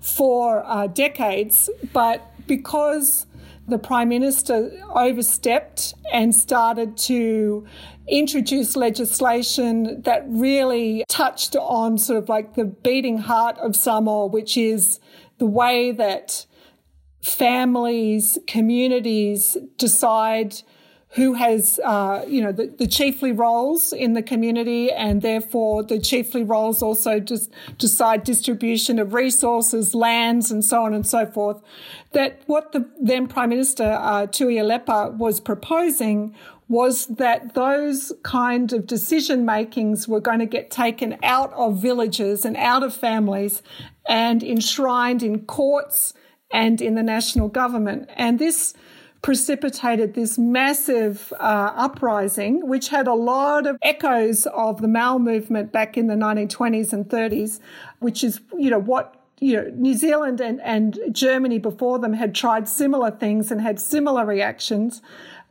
for 0.00 0.64
uh, 0.66 0.86
decades, 0.86 1.68
but 1.92 2.32
because 2.46 3.26
the 3.68 3.78
Prime 3.78 4.08
Minister 4.08 4.70
overstepped 4.94 5.94
and 6.12 6.34
started 6.34 6.96
to 6.96 7.66
introduce 8.08 8.76
legislation 8.76 10.00
that 10.02 10.24
really 10.26 11.04
touched 11.08 11.54
on 11.56 11.98
sort 11.98 12.18
of 12.18 12.28
like 12.28 12.54
the 12.54 12.64
beating 12.64 13.18
heart 13.18 13.58
of 13.58 13.76
Samoa, 13.76 14.26
which 14.26 14.56
is 14.56 15.00
the 15.38 15.46
way 15.46 15.92
that 15.92 16.46
families, 17.22 18.38
communities 18.46 19.56
decide 19.76 20.62
who 21.12 21.34
has, 21.34 21.80
uh, 21.84 22.24
you 22.28 22.42
know, 22.42 22.52
the, 22.52 22.66
the, 22.66 22.86
chiefly 22.86 23.32
roles 23.32 23.94
in 23.94 24.12
the 24.12 24.22
community, 24.22 24.92
and 24.92 25.22
therefore 25.22 25.82
the 25.82 25.98
chiefly 25.98 26.42
roles 26.42 26.82
also 26.82 27.18
just 27.18 27.50
decide 27.78 28.24
distribution 28.24 28.98
of 28.98 29.14
resources, 29.14 29.94
lands, 29.94 30.50
and 30.50 30.62
so 30.62 30.84
on 30.84 30.92
and 30.92 31.06
so 31.06 31.24
forth. 31.24 31.62
That 32.12 32.42
what 32.46 32.72
the 32.72 32.88
then 33.00 33.26
Prime 33.26 33.48
Minister 33.48 33.84
uh, 33.84 34.26
Tuilaepa 34.26 35.16
was 35.16 35.40
proposing 35.40 36.34
was 36.68 37.06
that 37.06 37.54
those 37.54 38.12
kind 38.22 38.70
of 38.74 38.86
decision 38.86 39.46
makings 39.46 40.06
were 40.06 40.20
going 40.20 40.38
to 40.38 40.46
get 40.46 40.70
taken 40.70 41.16
out 41.22 41.50
of 41.54 41.80
villages 41.80 42.44
and 42.44 42.56
out 42.58 42.82
of 42.82 42.94
families 42.94 43.62
and 44.06 44.42
enshrined 44.42 45.22
in 45.22 45.46
courts 45.46 46.12
and 46.50 46.82
in 46.82 46.94
the 46.94 47.02
national 47.02 47.48
government. 47.48 48.08
And 48.16 48.38
this 48.38 48.74
precipitated 49.22 50.14
this 50.14 50.38
massive 50.38 51.32
uh, 51.40 51.72
uprising, 51.74 52.68
which 52.68 52.88
had 52.88 53.06
a 53.06 53.14
lot 53.14 53.66
of 53.66 53.76
echoes 53.82 54.46
of 54.46 54.80
the 54.80 54.88
Mau 54.88 55.18
movement 55.18 55.72
back 55.72 55.96
in 55.96 56.06
the 56.06 56.14
1920s 56.14 56.92
and 56.92 57.08
30s, 57.08 57.60
which 57.98 58.22
is, 58.22 58.40
you 58.56 58.70
know, 58.70 58.78
what 58.78 59.14
you 59.40 59.56
know, 59.56 59.70
New 59.74 59.94
Zealand 59.94 60.40
and, 60.40 60.60
and 60.62 60.98
Germany 61.12 61.58
before 61.58 61.98
them 61.98 62.12
had 62.12 62.34
tried 62.34 62.68
similar 62.68 63.10
things 63.10 63.50
and 63.50 63.60
had 63.60 63.78
similar 63.78 64.24
reactions. 64.24 65.00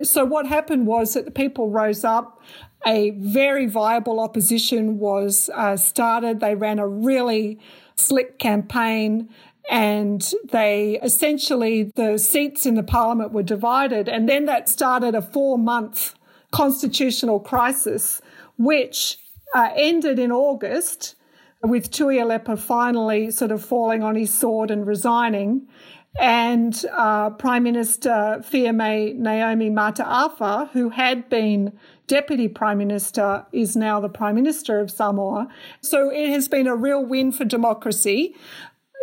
So 0.01 0.25
what 0.25 0.45
happened 0.45 0.87
was 0.87 1.13
that 1.13 1.25
the 1.25 1.31
people 1.31 1.69
rose 1.69 2.03
up. 2.03 2.41
A 2.85 3.11
very 3.11 3.65
viable 3.65 4.19
opposition 4.19 4.99
was 4.99 5.49
uh, 5.53 5.77
started. 5.77 6.39
They 6.39 6.55
ran 6.55 6.79
a 6.79 6.87
really 6.87 7.59
slick 7.95 8.37
campaign 8.37 9.29
and 9.69 10.33
they 10.51 10.99
essentially 11.03 11.91
the 11.95 12.17
seats 12.17 12.65
in 12.65 12.75
the 12.75 12.83
parliament 12.83 13.31
were 13.31 13.43
divided 13.43 14.07
and 14.07 14.27
then 14.27 14.45
that 14.45 14.69
started 14.69 15.13
a 15.13 15.21
four 15.21 15.57
month 15.57 16.15
constitutional 16.51 17.39
crisis 17.39 18.21
which 18.57 19.17
uh, 19.53 19.69
ended 19.75 20.19
in 20.19 20.31
august 20.31 21.15
with 21.63 21.91
Tui 21.91 22.17
Tuilaepa 22.17 22.57
finally 22.57 23.31
sort 23.31 23.51
of 23.51 23.63
falling 23.63 24.03
on 24.03 24.15
his 24.15 24.33
sword 24.33 24.71
and 24.71 24.85
resigning 24.87 25.67
and 26.19 26.83
uh, 26.93 27.29
Prime 27.31 27.63
Minister 27.63 28.41
Fiame 28.41 29.15
Naomi 29.15 29.69
Mataafa, 29.69 30.69
who 30.71 30.89
had 30.89 31.29
been 31.29 31.77
Deputy 32.07 32.47
Prime 32.47 32.77
Minister, 32.77 33.45
is 33.51 33.75
now 33.75 33.99
the 33.99 34.09
Prime 34.09 34.35
Minister 34.35 34.79
of 34.79 34.89
Samoa. 34.89 35.47
So 35.81 36.09
it 36.09 36.29
has 36.29 36.47
been 36.47 36.65
a 36.65 36.75
real 36.75 37.05
win 37.05 37.31
for 37.31 37.45
democracy. 37.45 38.35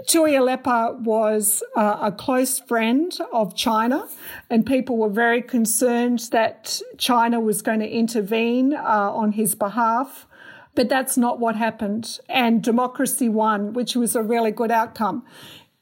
Tuilaepa 0.03 1.01
was 1.01 1.63
uh, 1.77 1.99
a 2.03 2.13
close 2.13 2.59
friend 2.59 3.17
of 3.33 3.55
China, 3.55 4.09
and 4.51 4.67
people 4.67 4.97
were 4.97 5.09
very 5.09 5.41
concerned 5.41 6.29
that 6.31 6.81
China 6.99 7.41
was 7.41 7.63
going 7.63 7.81
to 7.81 7.89
intervene 7.89 8.75
uh, 8.75 8.81
on 9.13 9.33
his 9.33 9.55
behalf. 9.55 10.27
But 10.75 10.89
that's 10.89 11.17
not 11.17 11.39
what 11.39 11.55
happened. 11.55 12.19
And 12.29 12.63
democracy 12.63 13.29
won, 13.29 13.73
which 13.73 13.95
was 13.95 14.17
a 14.17 14.23
really 14.23 14.51
good 14.51 14.73
outcome. 14.73 15.25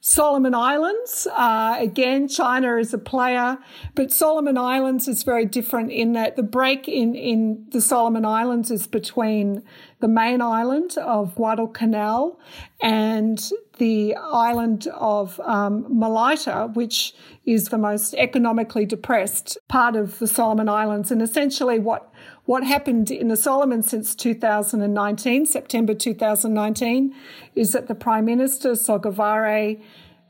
Solomon 0.04 0.52
Islands, 0.52 1.28
uh, 1.30 1.76
again, 1.78 2.26
China 2.26 2.76
is 2.76 2.92
a 2.92 2.98
player, 2.98 3.56
but 3.94 4.10
Solomon 4.10 4.58
Islands 4.58 5.06
is 5.06 5.22
very 5.22 5.46
different 5.46 5.92
in 5.92 6.12
that 6.14 6.34
the 6.34 6.42
break 6.42 6.88
in, 6.88 7.14
in 7.14 7.66
the 7.70 7.80
Solomon 7.80 8.24
Islands 8.24 8.72
is 8.72 8.88
between 8.88 9.62
the 10.02 10.08
main 10.08 10.42
island 10.42 10.98
of 10.98 11.32
Guadalcanal 11.36 12.38
and 12.82 13.40
the 13.78 14.16
island 14.16 14.88
of 14.88 15.40
um, 15.44 15.84
Malaita, 15.84 16.74
which 16.74 17.14
is 17.46 17.66
the 17.66 17.78
most 17.78 18.12
economically 18.14 18.84
depressed 18.84 19.56
part 19.68 19.94
of 19.94 20.18
the 20.18 20.26
Solomon 20.26 20.68
Islands. 20.68 21.12
And 21.12 21.22
essentially, 21.22 21.78
what 21.78 22.12
what 22.46 22.64
happened 22.64 23.12
in 23.12 23.28
the 23.28 23.36
Solomon 23.36 23.84
since 23.84 24.16
2019, 24.16 25.46
September 25.46 25.94
2019, 25.94 27.14
is 27.54 27.70
that 27.70 27.86
the 27.86 27.94
Prime 27.94 28.24
Minister, 28.24 28.72
Sogavare, 28.72 29.80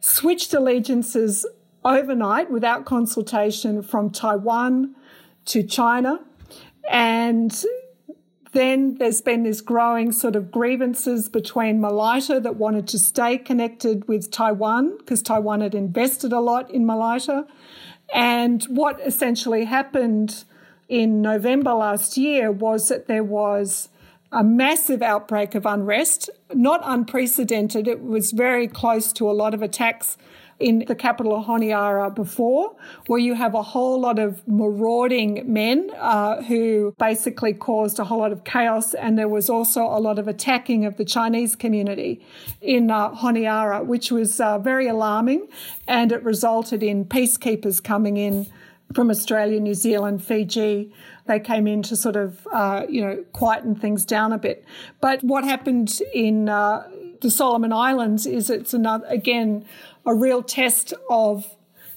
switched 0.00 0.52
allegiances 0.52 1.46
overnight 1.82 2.50
without 2.50 2.84
consultation 2.84 3.82
from 3.82 4.10
Taiwan 4.10 4.94
to 5.46 5.62
China. 5.62 6.20
And 6.90 7.64
then 8.52 8.96
there's 8.96 9.22
been 9.22 9.42
this 9.42 9.60
growing 9.60 10.12
sort 10.12 10.36
of 10.36 10.50
grievances 10.50 11.28
between 11.28 11.80
Malaita 11.80 12.42
that 12.42 12.56
wanted 12.56 12.86
to 12.88 12.98
stay 12.98 13.38
connected 13.38 14.06
with 14.06 14.30
Taiwan 14.30 14.96
because 14.98 15.22
Taiwan 15.22 15.62
had 15.62 15.74
invested 15.74 16.32
a 16.32 16.40
lot 16.40 16.70
in 16.70 16.84
Malaita. 16.84 17.46
And 18.14 18.62
what 18.64 19.00
essentially 19.00 19.64
happened 19.64 20.44
in 20.88 21.22
November 21.22 21.72
last 21.72 22.18
year 22.18 22.52
was 22.52 22.88
that 22.88 23.06
there 23.06 23.24
was 23.24 23.88
a 24.30 24.44
massive 24.44 25.00
outbreak 25.00 25.54
of 25.54 25.64
unrest, 25.64 26.28
not 26.52 26.80
unprecedented. 26.84 27.88
It 27.88 28.02
was 28.02 28.32
very 28.32 28.68
close 28.68 29.12
to 29.14 29.30
a 29.30 29.32
lot 29.32 29.54
of 29.54 29.62
attacks 29.62 30.18
in 30.62 30.84
the 30.86 30.94
capital 30.94 31.36
of 31.36 31.46
Honiara 31.46 32.14
before, 32.14 32.74
where 33.06 33.18
you 33.18 33.34
have 33.34 33.54
a 33.54 33.62
whole 33.62 34.00
lot 34.00 34.18
of 34.18 34.46
marauding 34.46 35.42
men 35.52 35.90
uh, 35.98 36.42
who 36.42 36.94
basically 36.98 37.52
caused 37.52 37.98
a 37.98 38.04
whole 38.04 38.20
lot 38.20 38.32
of 38.32 38.44
chaos. 38.44 38.94
And 38.94 39.18
there 39.18 39.28
was 39.28 39.50
also 39.50 39.82
a 39.82 40.00
lot 40.00 40.18
of 40.18 40.28
attacking 40.28 40.84
of 40.84 40.96
the 40.96 41.04
Chinese 41.04 41.56
community 41.56 42.24
in 42.60 42.90
uh, 42.90 43.10
Honiara, 43.10 43.84
which 43.84 44.10
was 44.10 44.40
uh, 44.40 44.58
very 44.58 44.86
alarming. 44.88 45.48
And 45.88 46.12
it 46.12 46.22
resulted 46.22 46.82
in 46.82 47.04
peacekeepers 47.04 47.82
coming 47.82 48.16
in 48.16 48.46
from 48.94 49.10
Australia, 49.10 49.58
New 49.60 49.74
Zealand, 49.74 50.24
Fiji. 50.24 50.92
They 51.26 51.40
came 51.40 51.66
in 51.66 51.82
to 51.84 51.96
sort 51.96 52.16
of, 52.16 52.46
uh, 52.52 52.84
you 52.88 53.00
know, 53.00 53.24
quieten 53.32 53.74
things 53.74 54.04
down 54.04 54.32
a 54.32 54.38
bit. 54.38 54.64
But 55.00 55.22
what 55.22 55.44
happened 55.44 56.00
in 56.12 56.48
uh, 56.48 56.88
the 57.20 57.30
Solomon 57.30 57.72
Islands 57.72 58.26
is 58.26 58.50
it's 58.50 58.74
another, 58.74 59.06
again, 59.08 59.64
a 60.06 60.14
real 60.14 60.42
test 60.42 60.92
of 61.08 61.56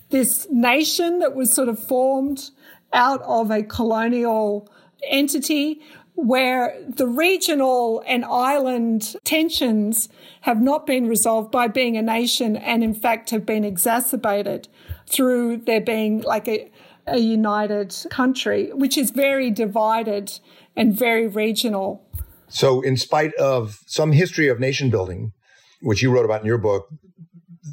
this 0.09 0.47
nation 0.51 1.19
that 1.19 1.35
was 1.35 1.51
sort 1.51 1.69
of 1.69 1.79
formed 1.79 2.51
out 2.93 3.21
of 3.23 3.51
a 3.51 3.63
colonial 3.63 4.69
entity 5.09 5.81
where 6.15 6.77
the 6.87 7.07
regional 7.07 8.01
and 8.07 8.23
island 8.23 9.15
tensions 9.25 10.07
have 10.41 10.61
not 10.61 10.87
been 10.87 11.07
resolved 11.07 11.51
by 11.51 11.67
being 11.67 11.97
a 11.97 12.01
nation 12.01 12.55
and 12.55 12.83
in 12.83 12.93
fact 12.93 13.31
have 13.31 13.45
been 13.45 13.65
exacerbated 13.65 14.67
through 15.07 15.57
there 15.57 15.81
being 15.81 16.21
like 16.21 16.47
a, 16.47 16.71
a 17.07 17.19
united 17.19 17.93
country, 18.09 18.71
which 18.73 18.97
is 18.97 19.11
very 19.11 19.51
divided 19.51 20.39
and 20.75 20.97
very 20.97 21.27
regional. 21.27 22.01
So, 22.47 22.81
in 22.81 22.95
spite 22.95 23.33
of 23.35 23.79
some 23.87 24.13
history 24.13 24.47
of 24.47 24.59
nation 24.59 24.89
building, 24.89 25.33
which 25.81 26.01
you 26.01 26.11
wrote 26.11 26.25
about 26.25 26.41
in 26.41 26.47
your 26.47 26.57
book, 26.57 26.87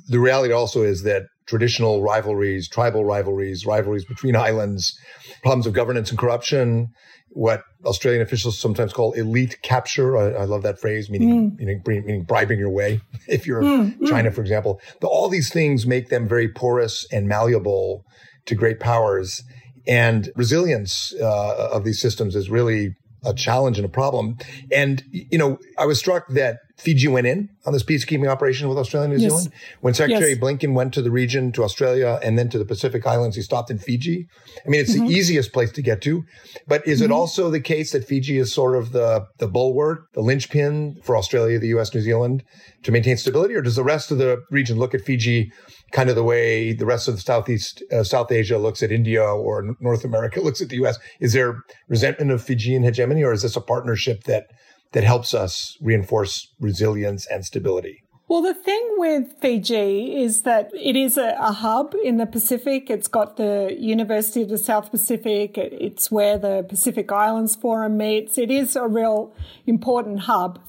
the 0.08 0.18
reality 0.18 0.52
also 0.52 0.82
is 0.82 1.02
that 1.02 1.24
traditional 1.46 2.02
rivalries, 2.02 2.68
tribal 2.68 3.04
rivalries, 3.04 3.66
rivalries 3.66 4.04
between 4.04 4.36
islands, 4.36 4.98
problems 5.42 5.66
of 5.66 5.72
governance 5.72 6.10
and 6.10 6.18
corruption, 6.18 6.88
what 7.30 7.62
Australian 7.84 8.22
officials 8.22 8.58
sometimes 8.58 8.92
call 8.92 9.12
elite 9.12 9.60
capture. 9.62 10.16
I, 10.16 10.42
I 10.42 10.44
love 10.44 10.62
that 10.62 10.80
phrase, 10.80 11.10
meaning, 11.10 11.52
mm. 11.52 11.58
meaning, 11.58 11.82
meaning 11.86 12.22
bribing 12.24 12.58
your 12.58 12.70
way. 12.70 13.00
If 13.28 13.46
you're 13.46 13.62
mm, 13.62 14.06
China, 14.06 14.30
mm. 14.30 14.34
for 14.34 14.40
example, 14.40 14.80
the, 15.00 15.06
all 15.06 15.28
these 15.28 15.52
things 15.52 15.86
make 15.86 16.08
them 16.08 16.28
very 16.28 16.48
porous 16.48 17.06
and 17.12 17.28
malleable 17.28 18.04
to 18.46 18.54
great 18.54 18.80
powers. 18.80 19.42
And 19.86 20.30
resilience 20.36 21.14
uh, 21.20 21.70
of 21.72 21.84
these 21.84 22.00
systems 22.00 22.36
is 22.36 22.50
really 22.50 22.94
a 23.24 23.32
challenge 23.32 23.78
and 23.78 23.86
a 23.86 23.88
problem. 23.88 24.36
And, 24.72 25.02
you 25.10 25.38
know, 25.38 25.58
I 25.78 25.86
was 25.86 25.98
struck 25.98 26.28
that 26.28 26.58
Fiji 26.82 27.06
went 27.06 27.28
in 27.28 27.48
on 27.64 27.72
this 27.72 27.84
peacekeeping 27.84 28.28
operation 28.28 28.68
with 28.68 28.76
Australia 28.76 29.08
and 29.08 29.16
New 29.16 29.22
yes. 29.22 29.30
Zealand. 29.30 29.52
When 29.82 29.94
Secretary 29.94 30.30
yes. 30.30 30.38
Blinken 30.38 30.74
went 30.74 30.92
to 30.94 31.02
the 31.02 31.12
region, 31.12 31.52
to 31.52 31.62
Australia, 31.62 32.18
and 32.24 32.36
then 32.36 32.48
to 32.48 32.58
the 32.58 32.64
Pacific 32.64 33.06
Islands, 33.06 33.36
he 33.36 33.42
stopped 33.42 33.70
in 33.70 33.78
Fiji. 33.78 34.26
I 34.66 34.68
mean, 34.68 34.80
it's 34.80 34.94
mm-hmm. 34.94 35.06
the 35.06 35.14
easiest 35.14 35.52
place 35.52 35.70
to 35.72 35.82
get 35.82 36.02
to. 36.02 36.24
But 36.66 36.84
is 36.86 37.00
mm-hmm. 37.00 37.12
it 37.12 37.14
also 37.14 37.50
the 37.50 37.60
case 37.60 37.92
that 37.92 38.04
Fiji 38.04 38.36
is 38.36 38.52
sort 38.52 38.76
of 38.76 38.90
the, 38.90 39.28
the 39.38 39.46
bulwark, 39.46 40.12
the 40.14 40.22
linchpin 40.22 40.98
for 41.04 41.16
Australia, 41.16 41.60
the 41.60 41.68
US, 41.68 41.94
New 41.94 42.00
Zealand 42.00 42.42
to 42.82 42.90
maintain 42.90 43.16
stability? 43.16 43.54
Or 43.54 43.62
does 43.62 43.76
the 43.76 43.84
rest 43.84 44.10
of 44.10 44.18
the 44.18 44.42
region 44.50 44.76
look 44.76 44.92
at 44.92 45.02
Fiji 45.02 45.52
kind 45.92 46.10
of 46.10 46.16
the 46.16 46.24
way 46.24 46.72
the 46.72 46.86
rest 46.86 47.06
of 47.06 47.14
the 47.14 47.20
Southeast, 47.20 47.84
uh, 47.92 48.02
South 48.02 48.32
Asia 48.32 48.58
looks 48.58 48.82
at 48.82 48.90
India 48.90 49.22
or 49.22 49.76
North 49.78 50.04
America 50.04 50.40
looks 50.42 50.60
at 50.60 50.68
the 50.68 50.84
US? 50.84 50.98
Is 51.20 51.32
there 51.32 51.62
resentment 51.88 52.32
of 52.32 52.42
Fijian 52.42 52.82
hegemony 52.82 53.22
or 53.22 53.32
is 53.32 53.42
this 53.42 53.54
a 53.54 53.60
partnership 53.60 54.24
that 54.24 54.50
that 54.92 55.04
helps 55.04 55.34
us 55.34 55.76
reinforce 55.80 56.52
resilience 56.60 57.26
and 57.26 57.44
stability? 57.44 58.02
Well, 58.28 58.40
the 58.40 58.54
thing 58.54 58.94
with 58.96 59.34
Fiji 59.40 60.16
is 60.22 60.42
that 60.42 60.70
it 60.72 60.96
is 60.96 61.18
a, 61.18 61.36
a, 61.38 61.52
hub 61.52 61.94
in 62.02 62.16
the 62.16 62.24
Pacific. 62.24 62.88
It's 62.88 63.08
got 63.08 63.36
the 63.36 63.76
University 63.78 64.40
of 64.40 64.48
the 64.48 64.56
South 64.56 64.90
Pacific. 64.90 65.58
It's 65.58 66.10
where 66.10 66.38
the 66.38 66.64
Pacific 66.66 67.12
Islands 67.12 67.56
Forum 67.56 67.98
meets. 67.98 68.38
It 68.38 68.50
is 68.50 68.74
a 68.74 68.86
real 68.86 69.34
important 69.66 70.20
hub. 70.20 70.60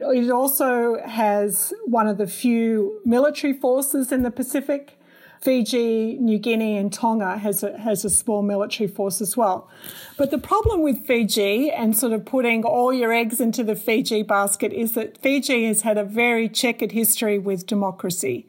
It 0.00 0.30
also 0.32 1.00
has 1.06 1.72
one 1.84 2.08
of 2.08 2.18
the 2.18 2.26
few 2.26 3.00
military 3.04 3.52
forces 3.52 4.10
in 4.10 4.24
the 4.24 4.32
Pacific. 4.32 4.98
Fiji, 5.42 6.18
New 6.20 6.38
Guinea, 6.38 6.76
and 6.76 6.92
Tonga 6.92 7.36
has 7.36 7.64
a, 7.64 7.76
has 7.78 8.04
a 8.04 8.10
small 8.10 8.42
military 8.42 8.86
force 8.86 9.20
as 9.20 9.36
well. 9.36 9.68
But 10.16 10.30
the 10.30 10.38
problem 10.38 10.82
with 10.82 11.04
Fiji 11.04 11.68
and 11.68 11.96
sort 11.96 12.12
of 12.12 12.24
putting 12.24 12.64
all 12.64 12.92
your 12.92 13.12
eggs 13.12 13.40
into 13.40 13.64
the 13.64 13.74
Fiji 13.74 14.22
basket 14.22 14.72
is 14.72 14.92
that 14.92 15.18
Fiji 15.18 15.66
has 15.66 15.82
had 15.82 15.98
a 15.98 16.04
very 16.04 16.48
checkered 16.48 16.92
history 16.92 17.40
with 17.40 17.66
democracy. 17.66 18.46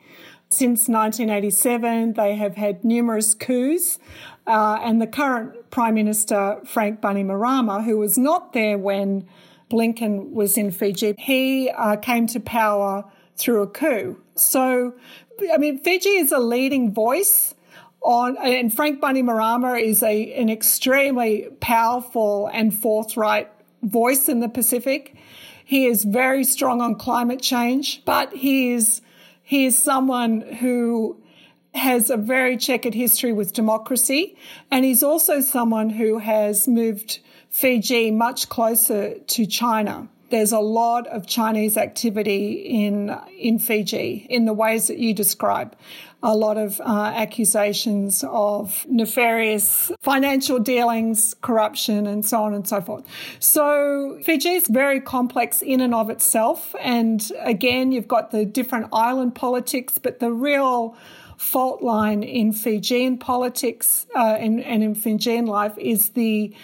Since 0.50 0.88
1987, 0.88 2.14
they 2.14 2.36
have 2.36 2.58
had 2.58 2.84
numerous 2.84 3.34
coups, 3.34 3.98
uh, 4.46 4.78
and 4.84 5.02
the 5.02 5.08
current 5.08 5.72
Prime 5.72 5.96
Minister, 5.96 6.62
Frank 6.64 7.02
Bainimarama, 7.02 7.84
who 7.86 7.98
was 7.98 8.20
not 8.20 8.54
there 8.54 8.78
when 8.78 9.28
Blinken 9.72 10.30
was 10.30 10.60
in 10.60 10.70
Fiji, 10.70 11.16
he 11.18 11.72
uh, 11.72 11.96
came 11.96 12.28
to 12.28 12.40
power 12.40 13.06
through 13.36 13.64
a 13.64 13.68
coup. 13.68 14.22
So 14.36 14.94
I 15.54 15.58
mean, 15.58 15.80
Fiji 15.80 16.10
is 16.10 16.32
a 16.32 16.40
leading 16.40 16.92
voice 16.92 17.54
on, 18.02 18.38
and 18.38 18.74
Frank 18.74 19.02
Bainimarama 19.02 19.82
is 19.82 20.04
a, 20.04 20.34
an 20.34 20.50
extremely 20.50 21.48
powerful 21.60 22.50
and 22.54 22.78
forthright 22.78 23.50
voice 23.82 24.30
in 24.30 24.40
the 24.40 24.50
Pacific. 24.50 25.16
He 25.66 25.86
is 25.86 26.04
very 26.04 26.44
strong 26.44 26.82
on 26.82 26.96
climate 26.96 27.42
change, 27.42 28.04
but 28.06 28.34
he 28.34 28.74
is, 28.74 29.02
he 29.42 29.66
is 29.66 29.78
someone 29.78 30.42
who 30.42 31.22
has 31.74 32.10
a 32.10 32.18
very 32.18 32.58
checkered 32.58 32.94
history 32.94 33.34
with 33.34 33.54
democracy. 33.54 34.38
And 34.70 34.86
he's 34.86 35.02
also 35.02 35.42
someone 35.42 35.90
who 35.90 36.20
has 36.20 36.68
moved 36.68 37.20
Fiji 37.50 38.12
much 38.12 38.50
closer 38.50 39.18
to 39.20 39.46
China 39.46 40.10
there's 40.34 40.52
a 40.52 40.60
lot 40.60 41.06
of 41.10 41.28
Chinese 41.28 41.78
activity 41.78 42.54
in 42.54 43.16
in 43.38 43.60
Fiji 43.60 44.26
in 44.32 44.46
the 44.46 44.54
ways 44.54 44.88
that 44.88 44.98
you 44.98 45.14
describe. 45.14 45.76
A 46.24 46.36
lot 46.36 46.58
of 46.58 46.82
uh, 46.82 47.12
accusations 47.16 48.24
of 48.28 48.84
nefarious 48.90 49.92
financial 50.02 50.58
dealings, 50.58 51.36
corruption, 51.42 52.08
and 52.08 52.26
so 52.26 52.42
on 52.42 52.56
and 52.56 52.68
so 52.68 52.82
forth. 52.82 53.06
So 53.40 54.18
Fiji 54.24 54.54
is 54.54 54.68
very 54.68 55.00
complex 55.00 55.62
in 55.62 55.82
and 55.82 55.94
of 55.94 56.10
itself. 56.10 56.74
And 56.82 57.32
again, 57.42 57.92
you've 57.92 58.08
got 58.08 58.32
the 58.32 58.44
different 58.44 58.88
island 58.92 59.36
politics, 59.36 60.00
but 60.00 60.20
the 60.20 60.32
real 60.32 60.98
fault 61.38 61.84
line 61.84 62.24
in 62.24 62.54
Fijian 62.54 63.20
politics 63.20 64.08
uh, 64.16 64.38
and, 64.40 64.64
and 64.64 64.82
in 64.82 64.96
Fijian 64.96 65.46
life 65.46 65.78
is 65.78 66.10
the 66.10 66.56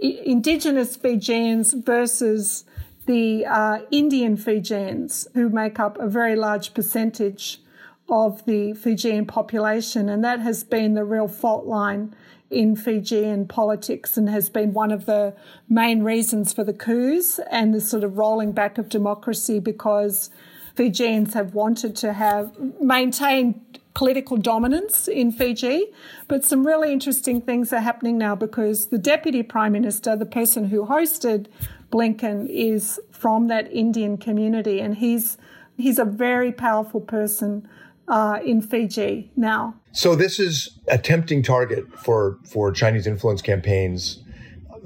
indigenous 0.00 0.96
Fijians 0.96 1.74
versus 1.74 2.64
the 3.06 3.46
uh, 3.46 3.78
Indian 3.90 4.36
Fijians, 4.36 5.28
who 5.34 5.48
make 5.48 5.78
up 5.78 5.98
a 5.98 6.08
very 6.08 6.36
large 6.36 6.74
percentage 6.74 7.60
of 8.08 8.44
the 8.44 8.74
Fijian 8.74 9.26
population. 9.26 10.08
And 10.08 10.22
that 10.24 10.40
has 10.40 10.64
been 10.64 10.94
the 10.94 11.04
real 11.04 11.28
fault 11.28 11.66
line 11.66 12.14
in 12.50 12.76
Fijian 12.76 13.46
politics 13.48 14.16
and 14.16 14.28
has 14.28 14.48
been 14.48 14.72
one 14.72 14.92
of 14.92 15.06
the 15.06 15.34
main 15.68 16.02
reasons 16.02 16.52
for 16.52 16.64
the 16.64 16.72
coups 16.72 17.40
and 17.50 17.74
the 17.74 17.80
sort 17.80 18.04
of 18.04 18.18
rolling 18.18 18.52
back 18.52 18.78
of 18.78 18.88
democracy 18.88 19.58
because 19.58 20.30
Fijians 20.74 21.34
have 21.34 21.54
wanted 21.54 21.96
to 21.96 22.12
have 22.12 22.52
maintained 22.80 23.78
political 23.94 24.36
dominance 24.36 25.06
in 25.08 25.30
Fiji. 25.30 25.86
But 26.26 26.44
some 26.44 26.66
really 26.66 26.92
interesting 26.92 27.40
things 27.40 27.72
are 27.72 27.80
happening 27.80 28.18
now 28.18 28.34
because 28.34 28.88
the 28.88 28.98
deputy 28.98 29.42
prime 29.42 29.72
minister, 29.72 30.16
the 30.16 30.26
person 30.26 30.66
who 30.66 30.86
hosted 30.86 31.46
Blinken 31.94 32.48
is 32.50 33.00
from 33.12 33.46
that 33.46 33.72
Indian 33.72 34.18
community, 34.18 34.80
and 34.80 34.96
he's 34.96 35.38
he's 35.76 36.00
a 36.00 36.04
very 36.04 36.50
powerful 36.50 37.00
person 37.00 37.68
uh, 38.08 38.40
in 38.44 38.60
Fiji 38.60 39.30
now. 39.36 39.74
So 39.92 40.16
this 40.16 40.40
is 40.40 40.76
a 40.88 40.98
tempting 40.98 41.44
target 41.44 41.84
for 41.96 42.38
for 42.50 42.72
Chinese 42.72 43.06
influence 43.06 43.42
campaigns. 43.42 44.20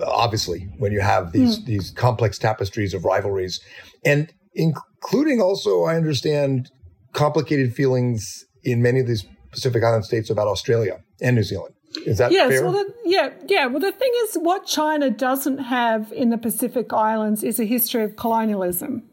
Obviously, 0.07 0.69
when 0.77 0.93
you 0.93 1.01
have 1.01 1.33
these 1.33 1.59
mm. 1.59 1.65
these 1.65 1.91
complex 1.93 2.39
tapestries 2.39 2.93
of 2.93 3.07
rivalries, 3.07 3.61
and 4.05 4.31
including 4.55 5.41
also, 5.41 5.85
I 5.85 5.97
understand 5.97 6.71
complicated 7.15 7.75
feelings 7.75 8.45
in 8.65 8.83
many 8.83 9.01
of 9.01 9.07
these 9.07 9.25
Pacific 9.51 9.83
Island 9.83 10.05
states 10.05 10.29
about 10.29 10.47
Australia 10.47 11.01
and 11.23 11.37
New 11.37 11.43
Zealand. 11.43 11.75
Is 12.05 12.19
that 12.19 12.33
yes, 12.33 12.51
fair? 12.51 12.65
Well, 12.65 12.73
the, 12.73 12.95
yeah, 13.05 13.31
yeah. 13.47 13.67
Well, 13.67 13.81
the 13.81 13.93
thing 13.93 14.13
is, 14.25 14.37
what 14.37 14.67
China 14.67 15.11
doesn't 15.11 15.59
have 15.59 16.13
in 16.13 16.31
the 16.31 16.39
Pacific 16.39 16.93
Islands 16.93 17.43
is 17.43 17.59
a 17.59 17.65
history 17.65 18.05
of 18.05 18.17
colonialism. 18.17 19.05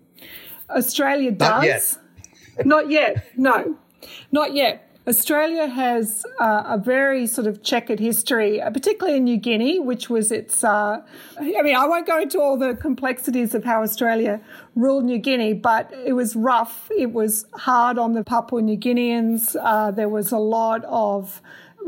Australia 0.70 1.32
does. 1.32 1.50
Not 1.50 1.66
yet. 1.66 1.98
Not 2.66 2.90
yet. 2.90 3.28
No, 3.38 3.78
not 4.32 4.54
yet. 4.54 4.82
Australia 5.08 5.68
has 5.68 6.26
uh, 6.40 6.64
a 6.66 6.80
very 6.80 7.28
sort 7.28 7.46
of 7.46 7.62
checkered 7.62 8.00
history, 8.00 8.60
uh, 8.60 8.72
particularly 8.72 9.18
in 9.18 9.24
New 9.24 9.38
Guinea, 9.38 9.78
which 9.78 10.10
was 10.10 10.32
its. 10.32 10.64
Uh, 10.64 11.02
I 11.40 11.62
mean, 11.62 11.76
I 11.76 11.86
won't 11.86 12.08
go 12.08 12.20
into 12.20 12.42
all 12.42 12.58
the 12.58 12.74
complexities 12.76 13.54
of 13.54 13.64
how 13.64 13.84
Australia 13.84 14.42
ruled 14.76 15.06
New 15.06 15.20
Guinea, 15.20 15.54
but 15.54 15.94
it 16.06 16.14
was 16.14 16.36
rough. 16.36 16.90
It 16.98 17.14
was 17.14 17.46
hard 17.54 18.00
on 18.00 18.14
the 18.14 18.24
Papua 18.24 18.64
New 18.64 18.78
Guineans. 18.78 19.56
Uh, 19.62 19.92
there 19.92 20.10
was 20.10 20.32
a 20.32 20.40
lot 20.40 20.84
of 20.86 21.40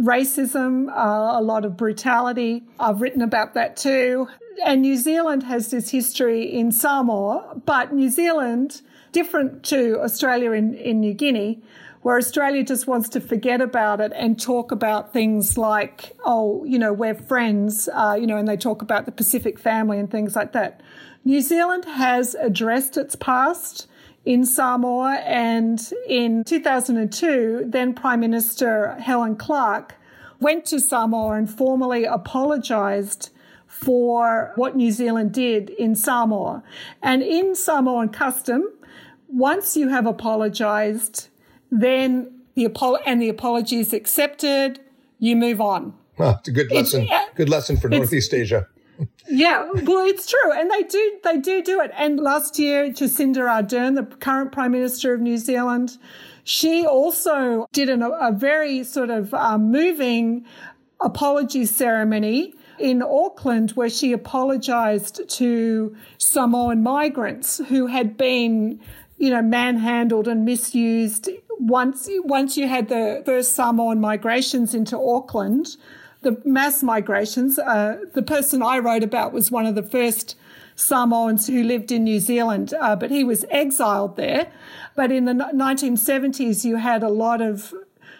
racism, 0.01 0.89
uh, 0.89 1.39
a 1.39 1.41
lot 1.41 1.65
of 1.65 1.77
brutality. 1.77 2.63
I've 2.79 3.01
written 3.01 3.21
about 3.21 3.53
that 3.55 3.77
too. 3.77 4.27
And 4.63 4.81
New 4.81 4.97
Zealand 4.97 5.43
has 5.43 5.69
this 5.69 5.89
history 5.89 6.43
in 6.43 6.71
Samoa, 6.71 7.61
but 7.65 7.93
New 7.93 8.09
Zealand, 8.09 8.81
different 9.11 9.63
to 9.65 9.99
Australia 10.01 10.51
in, 10.51 10.73
in 10.73 10.99
New 10.99 11.13
Guinea, 11.13 11.61
where 12.01 12.17
Australia 12.17 12.63
just 12.63 12.87
wants 12.87 13.09
to 13.09 13.19
forget 13.19 13.61
about 13.61 13.99
it 13.99 14.11
and 14.15 14.39
talk 14.39 14.71
about 14.71 15.13
things 15.13 15.57
like, 15.57 16.15
oh, 16.25 16.63
you 16.63 16.79
know, 16.79 16.93
we're 16.93 17.13
friends, 17.13 17.89
uh, 17.93 18.15
you 18.19 18.25
know, 18.25 18.37
and 18.37 18.47
they 18.47 18.57
talk 18.57 18.81
about 18.81 19.05
the 19.05 19.11
Pacific 19.11 19.59
family 19.59 19.99
and 19.99 20.09
things 20.09 20.35
like 20.35 20.53
that. 20.53 20.81
New 21.25 21.41
Zealand 21.41 21.85
has 21.85 22.35
addressed 22.35 22.97
its 22.97 23.15
past 23.15 23.87
in 24.27 24.45
Samoa. 24.45 25.15
And 25.25 25.81
in 26.05 26.43
2002, 26.43 27.63
then 27.65 27.93
Prime 27.93 28.19
Minister 28.19 28.97
Helen 28.99 29.37
Clark 29.37 29.95
went 30.41 30.65
to 30.65 30.81
Samoa 30.81 31.37
and 31.37 31.49
formally 31.49 32.03
apologized 32.03 33.29
for 33.67 34.51
what 34.55 34.75
New 34.75 34.91
Zealand 34.91 35.31
did 35.31 35.69
in 35.69 35.95
Samoa. 35.95 36.61
And 37.01 37.23
in 37.23 37.55
Samoan 37.55 38.09
custom, 38.09 38.67
once 39.29 39.77
you 39.77 39.87
have 39.87 40.05
apologized, 40.05 41.29
then 41.71 42.41
the 42.55 42.65
apo- 42.65 42.97
and 43.05 43.21
the 43.21 43.29
apology 43.29 43.79
is 43.79 43.93
accepted, 43.93 44.81
you 45.19 45.37
move 45.37 45.61
on. 45.61 45.93
Oh, 46.19 46.35
it's 46.39 46.49
a 46.49 46.51
good 46.51 46.69
lesson. 46.71 47.07
It's, 47.09 47.33
good 47.35 47.49
lesson 47.49 47.77
for 47.77 47.87
Northeast 47.87 48.33
Asia 48.33 48.67
yeah, 49.27 49.69
well, 49.83 50.05
it's 50.05 50.27
true, 50.27 50.51
and 50.53 50.71
they 50.71 50.83
do 50.83 51.19
they 51.23 51.37
do 51.37 51.61
do 51.61 51.81
it. 51.81 51.91
And 51.95 52.19
last 52.19 52.57
year, 52.57 52.89
Jacinda 52.89 53.39
Ardern, 53.39 53.95
the 53.95 54.03
current 54.17 54.51
Prime 54.51 54.71
Minister 54.71 55.13
of 55.13 55.21
New 55.21 55.37
Zealand, 55.37 55.97
she 56.43 56.85
also 56.85 57.67
did 57.73 57.89
an, 57.89 58.01
a 58.01 58.31
very 58.31 58.83
sort 58.83 59.09
of 59.09 59.33
um, 59.33 59.71
moving 59.71 60.45
apology 61.01 61.65
ceremony 61.65 62.53
in 62.79 63.01
Auckland 63.01 63.71
where 63.71 63.89
she 63.89 64.13
apologized 64.13 65.27
to 65.29 65.95
Samoan 66.17 66.83
migrants 66.83 67.59
who 67.69 67.87
had 67.87 68.17
been, 68.17 68.79
you 69.17 69.29
know, 69.29 69.41
manhandled 69.41 70.27
and 70.27 70.45
misused 70.45 71.29
once 71.59 72.07
once 72.23 72.55
you 72.55 72.67
had 72.67 72.87
the 72.87 73.23
first 73.25 73.53
Samoan 73.53 73.99
migrations 73.99 74.73
into 74.73 74.97
Auckland 74.97 75.75
the 76.21 76.41
mass 76.45 76.83
migrations. 76.83 77.59
Uh, 77.59 78.05
the 78.13 78.21
person 78.21 78.61
I 78.61 78.79
wrote 78.79 79.03
about 79.03 79.33
was 79.33 79.51
one 79.51 79.65
of 79.65 79.75
the 79.75 79.83
first 79.83 80.35
Samoans 80.75 81.47
who 81.47 81.63
lived 81.63 81.91
in 81.91 82.03
New 82.03 82.19
Zealand, 82.19 82.73
uh, 82.79 82.95
but 82.95 83.09
he 83.09 83.23
was 83.23 83.45
exiled 83.49 84.15
there. 84.15 84.51
But 84.95 85.11
in 85.11 85.25
the 85.25 85.33
1970s, 85.33 86.63
you 86.63 86.77
had 86.77 87.01
a 87.01 87.09
lot 87.09 87.41
of 87.41 87.73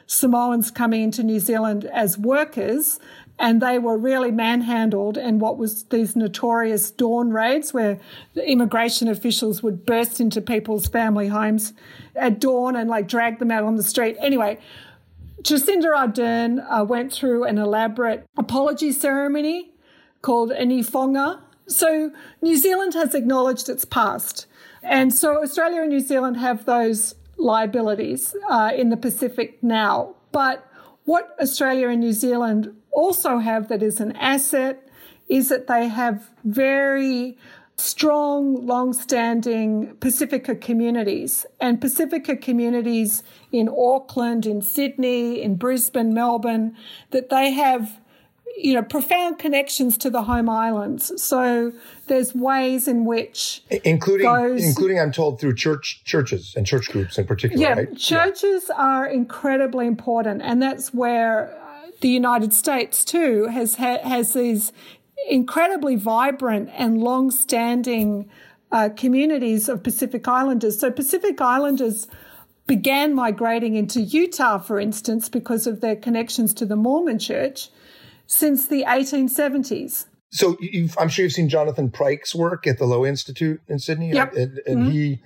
Samoans 0.08 0.72
coming 0.72 1.04
into 1.04 1.22
New 1.22 1.40
Zealand 1.40 1.86
as 1.86 2.18
workers, 2.18 3.00
and 3.38 3.62
they 3.62 3.78
were 3.78 3.98
really 3.98 4.32
manhandled 4.32 5.18
in 5.18 5.38
what 5.38 5.58
was 5.58 5.84
these 5.86 6.16
notorious 6.16 6.90
dawn 6.90 7.30
raids 7.30 7.74
where 7.74 8.00
immigration 8.36 9.08
officials 9.08 9.62
would 9.62 9.86
burst 9.86 10.20
into 10.20 10.42
people's 10.42 10.88
family 10.88 11.28
homes 11.28 11.74
at 12.16 12.40
dawn 12.40 12.76
and 12.76 12.90
like 12.90 13.08
drag 13.08 13.38
them 13.38 13.52
out 13.52 13.64
on 13.64 13.76
the 13.76 13.84
street. 13.84 14.18
Anyway, 14.20 14.58
Jacinda 15.42 15.94
Ardern 15.96 16.66
uh, 16.70 16.84
went 16.84 17.14
through 17.14 17.44
an 17.44 17.58
elaborate 17.58 18.26
apology 18.38 18.92
ceremony 18.92 19.72
called 20.22 20.52
Inifonga. 20.52 21.42
So 21.68 22.12
New 22.42 22.58
Zealand 22.58 22.94
has 22.94 23.14
acknowledged 23.14 23.70
its 23.70 23.86
past. 23.86 24.48
And 24.82 25.14
so 25.14 25.42
Australia 25.42 25.82
and 25.82 25.90
New 25.90 26.00
Zealand 26.00 26.38
have 26.38 26.66
those 26.66 27.16
liabilities 27.38 28.36
uh, 28.50 28.72
in 28.76 28.90
the 28.90 28.98
Pacific 28.98 29.62
now. 29.62 30.16
But 30.32 30.66
what 31.06 31.36
Australia 31.42 31.90
and 31.90 32.02
New 32.02 32.14
Zealand 32.14 32.76
also 32.92 33.38
have 33.40 33.68
that 33.68 33.84
is 33.84 34.00
an 34.00 34.14
asset 34.14 34.88
is 35.30 35.50
that 35.50 35.68
they 35.68 35.88
have 35.88 36.30
very 36.44 37.38
strong, 37.78 38.66
long-standing 38.66 39.96
Pacifica 40.00 40.56
communities 40.56 41.46
and 41.60 41.80
Pacifica 41.80 42.36
communities 42.36 43.24
in 43.52 43.70
Auckland, 43.70 44.46
in 44.46 44.62
Sydney, 44.62 45.42
in 45.42 45.56
Brisbane, 45.56 46.14
Melbourne, 46.14 46.76
that 47.12 47.30
they 47.30 47.52
have 47.52 48.00
you 48.58 48.74
know, 48.74 48.82
profound 48.82 49.38
connections 49.38 49.98
to 50.00 50.10
the 50.10 50.24
home 50.24 50.50
islands. 50.50 51.22
So 51.22 51.72
there's 52.08 52.34
ways 52.34 52.88
in 52.88 53.06
which, 53.06 53.62
including, 53.84 54.26
those, 54.26 54.64
including, 54.64 55.00
I'm 55.00 55.12
told, 55.12 55.40
through 55.40 55.56
church 55.56 56.02
churches 56.06 56.54
and 56.58 56.66
church 56.66 56.90
groups 56.90 57.18
in 57.20 57.28
particular. 57.28 57.62
Yeah, 57.62 57.74
right? 57.74 57.96
churches 57.96 58.66
yeah. 58.70 58.76
are 58.84 59.06
incredibly 59.06 59.86
important, 59.86 60.42
and 60.42 60.60
that's 60.60 60.92
where 60.92 61.54
uh, 61.54 61.92
the 62.02 62.10
United 62.10 62.52
States 62.52 63.06
too 63.06 63.46
has 63.46 63.76
has 63.76 64.34
these 64.34 64.72
incredibly 65.30 65.96
vibrant 65.96 66.70
and 66.74 67.00
long-standing 67.00 68.30
uh, 68.72 68.90
communities 68.96 69.70
of 69.70 69.84
Pacific 69.84 70.28
Islanders. 70.28 70.80
So 70.80 70.92
Pacific 70.92 71.40
Islanders 71.42 72.08
began 72.68 73.16
migrating 73.16 73.76
into 73.76 74.02
Utah, 74.02 74.58
for 74.58 74.80
instance, 74.80 75.30
because 75.30 75.68
of 75.68 75.82
their 75.82 75.96
connections 75.96 76.54
to 76.56 76.66
the 76.66 76.76
Mormon 76.76 77.18
Church 77.18 77.70
since 78.28 78.68
the 78.68 78.84
1870s. 78.84 80.06
So 80.32 80.58
I'm 81.00 81.08
sure 81.08 81.24
you've 81.24 81.32
seen 81.32 81.48
Jonathan 81.48 81.90
Pryke's 81.90 82.36
work 82.36 82.68
at 82.68 82.78
the 82.78 82.86
Lowy 82.86 83.08
Institute 83.08 83.62
in 83.70 83.80
Sydney. 83.80 84.12
Yep. 84.12 84.34
And, 84.34 84.60
and 84.66 84.78
mm-hmm. 84.84 84.92
he 84.92 85.22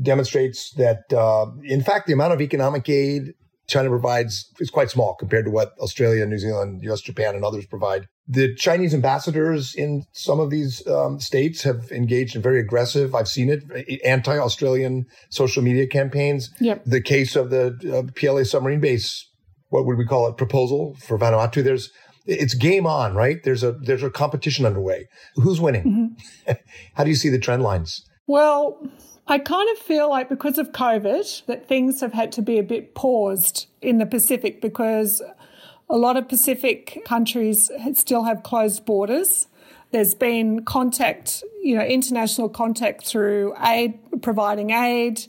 demonstrates 0.00 0.70
that, 0.72 1.12
uh, 1.12 1.46
in 1.64 1.82
fact, 1.82 2.06
the 2.06 2.14
amount 2.14 2.32
of 2.32 2.40
economic 2.40 2.88
aid 2.88 3.34
China 3.66 3.88
provides 3.88 4.50
is 4.60 4.70
quite 4.70 4.90
small 4.90 5.14
compared 5.14 5.44
to 5.44 5.50
what 5.50 5.72
Australia, 5.78 6.24
New 6.24 6.38
Zealand, 6.38 6.82
US, 6.84 7.00
Japan, 7.00 7.34
and 7.34 7.44
others 7.44 7.66
provide. 7.66 8.08
The 8.28 8.54
Chinese 8.56 8.92
ambassadors 8.92 9.74
in 9.74 10.04
some 10.12 10.40
of 10.40 10.50
these 10.50 10.86
um, 10.88 11.20
states 11.20 11.62
have 11.62 11.90
engaged 11.92 12.34
in 12.34 12.42
very 12.42 12.58
aggressive, 12.58 13.14
I've 13.14 13.28
seen 13.28 13.48
it, 13.48 13.62
anti 14.04 14.36
Australian 14.36 15.06
social 15.28 15.62
media 15.62 15.86
campaigns. 15.86 16.50
Yep. 16.60 16.84
The 16.86 17.00
case 17.00 17.36
of 17.36 17.50
the 17.50 17.66
uh, 17.94 18.10
PLA 18.18 18.42
submarine 18.42 18.80
base, 18.80 19.28
what 19.68 19.86
would 19.86 19.96
we 19.96 20.04
call 20.04 20.26
it, 20.28 20.36
proposal 20.36 20.96
for 21.00 21.18
Vanuatu, 21.18 21.62
there's 21.62 21.92
it's 22.26 22.54
game 22.54 22.86
on, 22.86 23.14
right? 23.14 23.42
There's 23.44 23.62
a 23.62 23.72
there's 23.72 24.02
a 24.02 24.10
competition 24.10 24.66
underway. 24.66 25.08
Who's 25.36 25.60
winning? 25.60 26.16
Mm-hmm. 26.46 26.52
How 26.94 27.04
do 27.04 27.10
you 27.10 27.16
see 27.16 27.28
the 27.28 27.38
trend 27.38 27.62
lines? 27.62 28.04
Well, 28.26 28.84
I 29.28 29.38
kind 29.38 29.68
of 29.70 29.78
feel 29.78 30.08
like 30.08 30.28
because 30.28 30.58
of 30.58 30.72
COVID 30.72 31.46
that 31.46 31.68
things 31.68 32.00
have 32.00 32.12
had 32.12 32.32
to 32.32 32.42
be 32.42 32.58
a 32.58 32.62
bit 32.62 32.94
paused 32.94 33.66
in 33.80 33.98
the 33.98 34.06
Pacific 34.06 34.60
because 34.60 35.22
a 35.88 35.96
lot 35.96 36.16
of 36.16 36.28
Pacific 36.28 37.02
countries 37.04 37.70
still 37.94 38.24
have 38.24 38.42
closed 38.42 38.84
borders. 38.84 39.48
There's 39.92 40.14
been 40.14 40.64
contact, 40.64 41.44
you 41.62 41.76
know, 41.76 41.84
international 41.84 42.48
contact 42.48 43.06
through 43.06 43.54
aid, 43.64 43.98
providing 44.20 44.70
aid, 44.70 45.26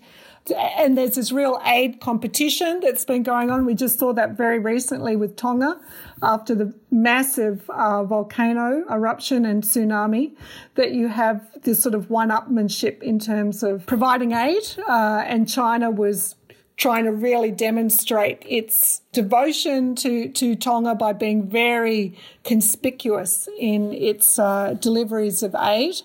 and 0.56 0.98
there's 0.98 1.16
this 1.16 1.32
real 1.32 1.62
aid 1.66 2.00
competition 2.00 2.80
that's 2.80 3.06
been 3.06 3.24
going 3.24 3.52
on. 3.52 3.66
We 3.66 3.76
just 3.76 4.00
saw 4.00 4.14
that 4.14 4.32
very 4.32 4.60
recently 4.60 5.16
with 5.16 5.36
Tonga 5.36 5.80
after 6.24 6.56
the 6.56 6.74
massive 6.90 7.70
uh, 7.70 8.04
volcano 8.04 8.84
eruption 8.90 9.46
and 9.46 9.64
tsunami, 9.64 10.36
that 10.76 10.92
you 10.92 11.10
have 11.10 11.46
this 11.64 11.82
sort 11.82 11.96
of 11.96 12.10
one 12.10 12.30
upmanship 12.30 13.04
in 13.04 13.20
terms 13.20 13.62
of 13.62 13.86
providing 13.86 14.32
aid. 14.32 14.64
Uh, 14.88 15.24
and 15.26 15.50
China 15.50 15.92
was 15.92 16.36
trying 16.78 17.06
to 17.06 17.12
really 17.12 17.50
demonstrate 17.52 18.44
its 18.48 19.02
devotion 19.12 19.96
to, 19.96 20.30
to 20.30 20.56
Tonga 20.56 20.94
by 20.94 21.12
being 21.12 21.50
very 21.50 22.18
conspicuous 22.44 23.50
in 23.60 23.92
its 23.94 24.38
uh, 24.38 24.76
deliveries 24.80 25.42
of 25.42 25.56
aid 25.60 25.96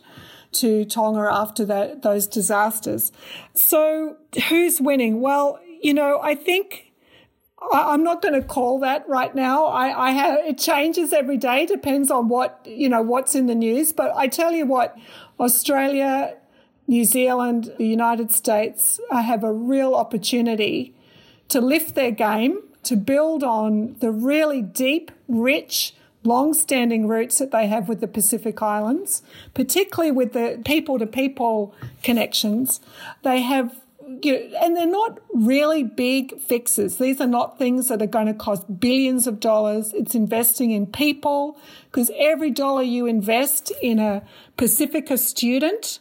to 0.53 0.85
Tonga 0.87 1.29
after 1.31 1.65
that, 1.67 2.03
those 2.03 2.27
disasters. 2.27 3.13
So 3.55 4.17
who's 4.49 4.81
winning? 4.81 5.21
Well, 5.21 5.61
you 5.83 5.93
know, 5.93 6.21
I 6.23 6.35
think 6.35 6.93
I, 7.73 7.93
am 7.93 8.03
not 8.03 8.23
going 8.23 8.35
to 8.35 8.47
call 8.47 8.81
that 8.81 9.07
right 9.09 9.35
now. 9.35 9.67
I, 9.67 10.09
I 10.09 10.11
have, 10.13 10.39
it 10.41 10.59
changes 10.59 11.13
every 11.13 11.37
day, 11.37 11.67
depends 11.67 12.11
on 12.11 12.29
what, 12.29 12.61
you 12.65 12.89
know, 12.89 13.03
what's 13.03 13.35
in 13.35 13.47
the 13.47 13.55
news. 13.55 13.93
But 13.93 14.13
I 14.17 14.27
tell 14.27 14.53
you 14.53 14.67
what, 14.67 14.97
Australia, 15.39 16.35
New 16.87 17.05
Zealand, 17.05 17.73
the 17.79 17.87
United 17.87 18.33
States 18.33 19.01
uh, 19.11 19.23
have 19.23 19.45
a 19.45 19.53
real 19.53 19.95
opportunity 19.95 20.95
to 21.49 21.61
lift 21.61 21.95
their 21.95 22.11
game, 22.11 22.63
to 22.83 22.97
build 22.97 23.45
on 23.45 23.97
the 24.01 24.11
really 24.11 24.63
deep, 24.63 25.11
rich, 25.29 25.95
long-standing 26.25 27.09
roots 27.09 27.39
that 27.39 27.51
they 27.51 27.67
have 27.67 27.89
with 27.89 28.01
the 28.01 28.09
Pacific 28.09 28.63
Islands, 28.63 29.23
particularly 29.55 30.11
with 30.11 30.33
the 30.33 30.61
people-to-people 30.65 31.75
connections. 32.03 32.81
They 33.23 33.43
have 33.43 33.77
you 34.23 34.33
know, 34.33 34.59
and 34.61 34.77
they're 34.77 34.87
not 34.87 35.21
really 35.33 35.83
big 35.83 36.39
fixes. 36.41 36.99
These 36.99 37.21
are 37.21 37.27
not 37.27 37.59
things 37.59 37.89
that 37.89 38.03
are 38.03 38.07
going 38.07 38.27
to 38.27 38.35
cost 38.35 38.81
billions 38.81 39.27
of 39.27 39.41
dollars. 39.41 39.93
It's 39.95 40.15
investing 40.15 40.71
in 40.71 40.87
people 40.87 41.59
because 41.91 42.11
every 42.17 42.51
dollar 42.51 42.83
you 42.83 43.07
invest 43.07 43.73
in 43.83 43.99
a 43.99 44.23
Pacifica 44.57 45.17
student 45.17 46.01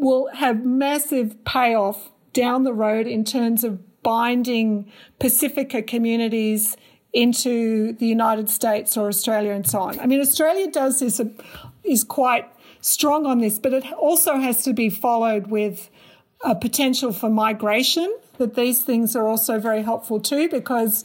will 0.00 0.28
have 0.34 0.64
massive 0.64 1.44
payoff 1.44 2.10
down 2.32 2.64
the 2.64 2.72
road 2.72 3.06
in 3.06 3.24
terms 3.24 3.64
of 3.64 4.02
binding 4.02 4.90
Pacifica 5.18 5.82
communities 5.82 6.76
into 7.12 7.92
the 7.94 8.06
United 8.06 8.48
States 8.48 8.96
or 8.96 9.08
Australia 9.08 9.52
and 9.52 9.68
so 9.68 9.80
on. 9.80 9.98
I 9.98 10.06
mean, 10.06 10.20
Australia 10.20 10.70
does 10.70 11.00
this, 11.00 11.20
uh, 11.20 11.24
is 11.84 12.04
quite 12.04 12.48
strong 12.80 13.26
on 13.26 13.38
this, 13.38 13.58
but 13.58 13.72
it 13.72 13.92
also 13.92 14.38
has 14.38 14.62
to 14.64 14.72
be 14.72 14.88
followed 14.88 15.48
with 15.48 15.90
a 16.42 16.54
potential 16.54 17.12
for 17.12 17.28
migration, 17.28 18.16
that 18.38 18.54
these 18.54 18.82
things 18.82 19.14
are 19.14 19.28
also 19.28 19.58
very 19.58 19.82
helpful 19.82 20.18
too, 20.20 20.48
because 20.48 21.04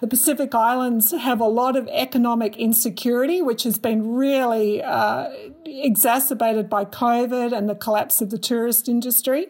the 0.00 0.06
Pacific 0.06 0.54
Islands 0.54 1.12
have 1.12 1.40
a 1.40 1.46
lot 1.46 1.76
of 1.76 1.88
economic 1.88 2.56
insecurity, 2.56 3.42
which 3.42 3.62
has 3.62 3.78
been 3.78 4.14
really 4.14 4.82
uh, 4.82 5.28
exacerbated 5.64 6.68
by 6.68 6.84
COVID 6.84 7.56
and 7.56 7.68
the 7.68 7.74
collapse 7.74 8.20
of 8.20 8.30
the 8.30 8.38
tourist 8.38 8.88
industry. 8.88 9.48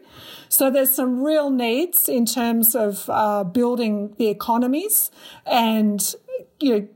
So 0.49 0.71
there's 0.71 0.91
some 0.91 1.23
real 1.23 1.51
needs 1.51 2.09
in 2.09 2.27
terms 2.27 2.75
of 2.75 3.09
uh, 3.09 3.45
building 3.45 4.15
the 4.19 4.29
economies 4.29 5.11
and 5.45 6.15
you 6.61 6.71
know 6.71 6.89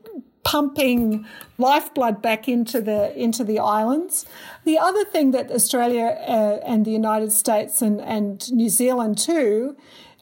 pumping 0.43 1.27
lifeblood 1.59 2.23
back 2.23 2.49
into 2.49 2.81
the 2.81 3.17
into 3.17 3.45
the 3.45 3.59
islands. 3.59 4.27
The 4.65 4.79
other 4.79 5.05
thing 5.05 5.33
that 5.33 5.51
Australia 5.51 6.17
uh, 6.27 6.61
and 6.65 6.85
the 6.85 6.91
United 6.91 7.33
States 7.33 7.83
and, 7.83 8.01
and 8.01 8.51
New 8.53 8.69
Zealand 8.69 9.19
too 9.19 9.77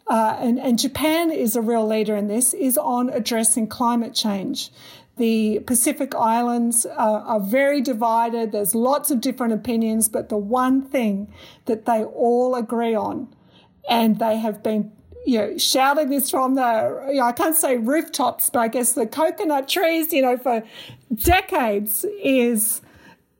uh, 0.08 0.36
and, 0.40 0.58
and 0.58 0.78
Japan 0.78 1.30
is 1.30 1.54
a 1.54 1.60
real 1.60 1.86
leader 1.86 2.16
in 2.16 2.28
this, 2.28 2.54
is 2.54 2.78
on 2.78 3.10
addressing 3.10 3.66
climate 3.66 4.14
change. 4.14 4.70
The 5.18 5.58
Pacific 5.60 6.14
Islands 6.14 6.86
are, 6.86 7.20
are, 7.20 7.40
very 7.40 7.80
divided. 7.80 8.52
There's 8.52 8.74
lots 8.74 9.10
of 9.10 9.20
different 9.20 9.52
opinions, 9.52 10.08
but 10.08 10.28
the 10.28 10.36
one 10.36 10.82
thing 10.82 11.32
that 11.66 11.86
they 11.86 12.04
all 12.04 12.54
agree 12.54 12.94
on, 12.94 13.34
and 13.88 14.18
they 14.18 14.38
have 14.38 14.62
been 14.62 14.92
you 15.26 15.38
know, 15.38 15.58
shouting 15.58 16.08
this 16.08 16.30
from 16.30 16.54
the, 16.54 17.08
you 17.08 17.16
know, 17.16 17.24
I 17.24 17.32
can't 17.32 17.56
say 17.56 17.76
rooftops, 17.76 18.48
but 18.48 18.60
I 18.60 18.68
guess 18.68 18.92
the 18.92 19.06
coconut 19.06 19.68
trees, 19.68 20.12
you 20.12 20.22
know, 20.22 20.38
for 20.38 20.62
decades 21.14 22.06
is 22.22 22.80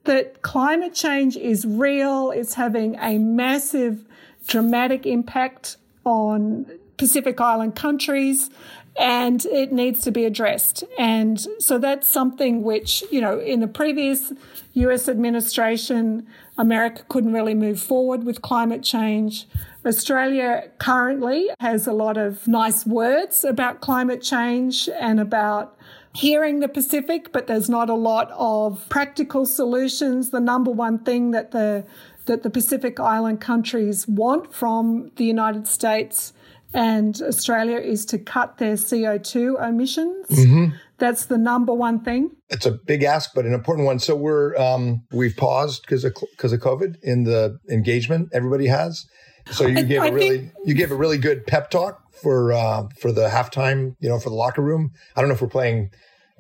that 0.04 0.42
climate 0.42 0.94
change 0.94 1.36
is 1.36 1.64
real. 1.64 2.30
It's 2.30 2.54
having 2.54 2.96
a 2.96 3.18
massive, 3.18 4.04
dramatic 4.46 5.06
impact 5.06 5.76
on 6.08 6.66
Pacific 6.96 7.40
Island 7.40 7.76
countries 7.76 8.50
and 8.98 9.44
it 9.46 9.70
needs 9.70 10.00
to 10.02 10.10
be 10.10 10.24
addressed. 10.24 10.82
And 10.98 11.38
so 11.60 11.78
that's 11.78 12.08
something 12.08 12.62
which, 12.64 13.04
you 13.12 13.20
know, 13.20 13.38
in 13.38 13.60
the 13.60 13.68
previous 13.68 14.32
US 14.72 15.08
administration, 15.08 16.26
America 16.56 17.02
couldn't 17.08 17.32
really 17.32 17.54
move 17.54 17.80
forward 17.80 18.24
with 18.24 18.42
climate 18.42 18.82
change. 18.82 19.46
Australia 19.86 20.70
currently 20.78 21.48
has 21.60 21.86
a 21.86 21.92
lot 21.92 22.16
of 22.16 22.48
nice 22.48 22.84
words 22.84 23.44
about 23.44 23.80
climate 23.80 24.22
change 24.22 24.88
and 25.00 25.20
about 25.20 25.76
hearing 26.14 26.58
the 26.58 26.68
Pacific, 26.68 27.32
but 27.32 27.46
there's 27.46 27.70
not 27.70 27.88
a 27.88 27.94
lot 27.94 28.32
of 28.32 28.84
practical 28.88 29.46
solutions. 29.46 30.30
The 30.30 30.40
number 30.40 30.72
one 30.72 30.98
thing 30.98 31.30
that 31.30 31.52
the 31.52 31.84
that 32.28 32.44
the 32.44 32.50
Pacific 32.50 33.00
Island 33.00 33.40
countries 33.40 34.06
want 34.06 34.54
from 34.54 35.10
the 35.16 35.24
United 35.24 35.66
States 35.66 36.32
and 36.74 37.20
Australia 37.22 37.78
is 37.78 38.04
to 38.06 38.18
cut 38.18 38.58
their 38.58 38.74
CO2 38.74 39.66
emissions. 39.66 40.28
Mm-hmm. 40.28 40.76
That's 40.98 41.26
the 41.26 41.38
number 41.38 41.72
one 41.72 42.00
thing. 42.00 42.30
It's 42.50 42.66
a 42.66 42.72
big 42.72 43.02
ask, 43.02 43.30
but 43.34 43.46
an 43.46 43.54
important 43.54 43.86
one. 43.86 43.98
So 43.98 44.14
we're 44.14 44.56
um, 44.56 45.02
we've 45.10 45.36
paused 45.36 45.82
because 45.82 46.04
of 46.04 46.14
because 46.32 46.52
of 46.52 46.60
COVID 46.60 46.96
in 47.02 47.24
the 47.24 47.58
engagement 47.70 48.30
everybody 48.32 48.66
has. 48.66 49.06
So 49.50 49.66
you 49.66 49.84
gave 49.84 50.02
I, 50.02 50.08
a 50.08 50.12
really 50.12 50.38
think... 50.38 50.52
you 50.64 50.74
gave 50.74 50.90
a 50.90 50.96
really 50.96 51.18
good 51.18 51.46
pep 51.46 51.70
talk 51.70 52.02
for 52.12 52.52
uh, 52.52 52.88
for 53.00 53.12
the 53.12 53.28
halftime, 53.28 53.94
you 54.00 54.08
know, 54.08 54.18
for 54.18 54.28
the 54.28 54.36
locker 54.36 54.62
room. 54.62 54.92
I 55.16 55.20
don't 55.20 55.28
know 55.28 55.34
if 55.34 55.40
we're 55.40 55.48
playing 55.48 55.90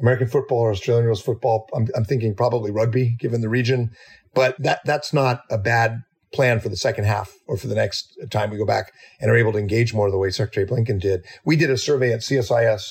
American 0.00 0.28
football 0.28 0.58
or 0.58 0.70
Australian 0.70 1.06
rules 1.06 1.22
football. 1.22 1.68
I'm, 1.74 1.88
I'm 1.94 2.04
thinking 2.04 2.34
probably 2.34 2.70
rugby, 2.70 3.16
given 3.18 3.40
the 3.40 3.48
region, 3.48 3.90
but 4.34 4.56
that 4.58 4.80
that's 4.84 5.12
not 5.12 5.40
a 5.50 5.58
bad 5.58 5.98
plan 6.32 6.60
for 6.60 6.68
the 6.68 6.76
second 6.76 7.04
half 7.04 7.32
or 7.46 7.56
for 7.56 7.68
the 7.68 7.74
next 7.74 8.14
time 8.30 8.50
we 8.50 8.58
go 8.58 8.66
back 8.66 8.92
and 9.20 9.30
are 9.30 9.36
able 9.36 9.52
to 9.52 9.58
engage 9.58 9.94
more 9.94 10.10
the 10.10 10.18
way 10.18 10.30
Secretary 10.30 10.66
Blinken 10.66 11.00
did. 11.00 11.24
We 11.44 11.56
did 11.56 11.70
a 11.70 11.78
survey 11.78 12.12
at 12.12 12.20
CSIS 12.20 12.82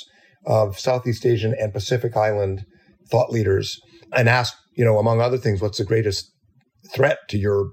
of 0.45 0.80
Southeast 0.80 1.26
Asian 1.26 1.54
and 1.60 1.73
Pacific 1.73 2.15
Island 2.15 2.65
thought 3.12 3.32
leaders 3.32 3.80
and 4.13 4.28
asked, 4.28 4.56
you 4.76 4.86
know, 4.86 4.97
among 4.97 5.21
other 5.21 5.38
things, 5.38 5.62
what's 5.62 5.78
the 5.78 5.84
greatest 5.84 6.32
threat 6.93 7.17
to 7.30 7.38
your 7.38 7.71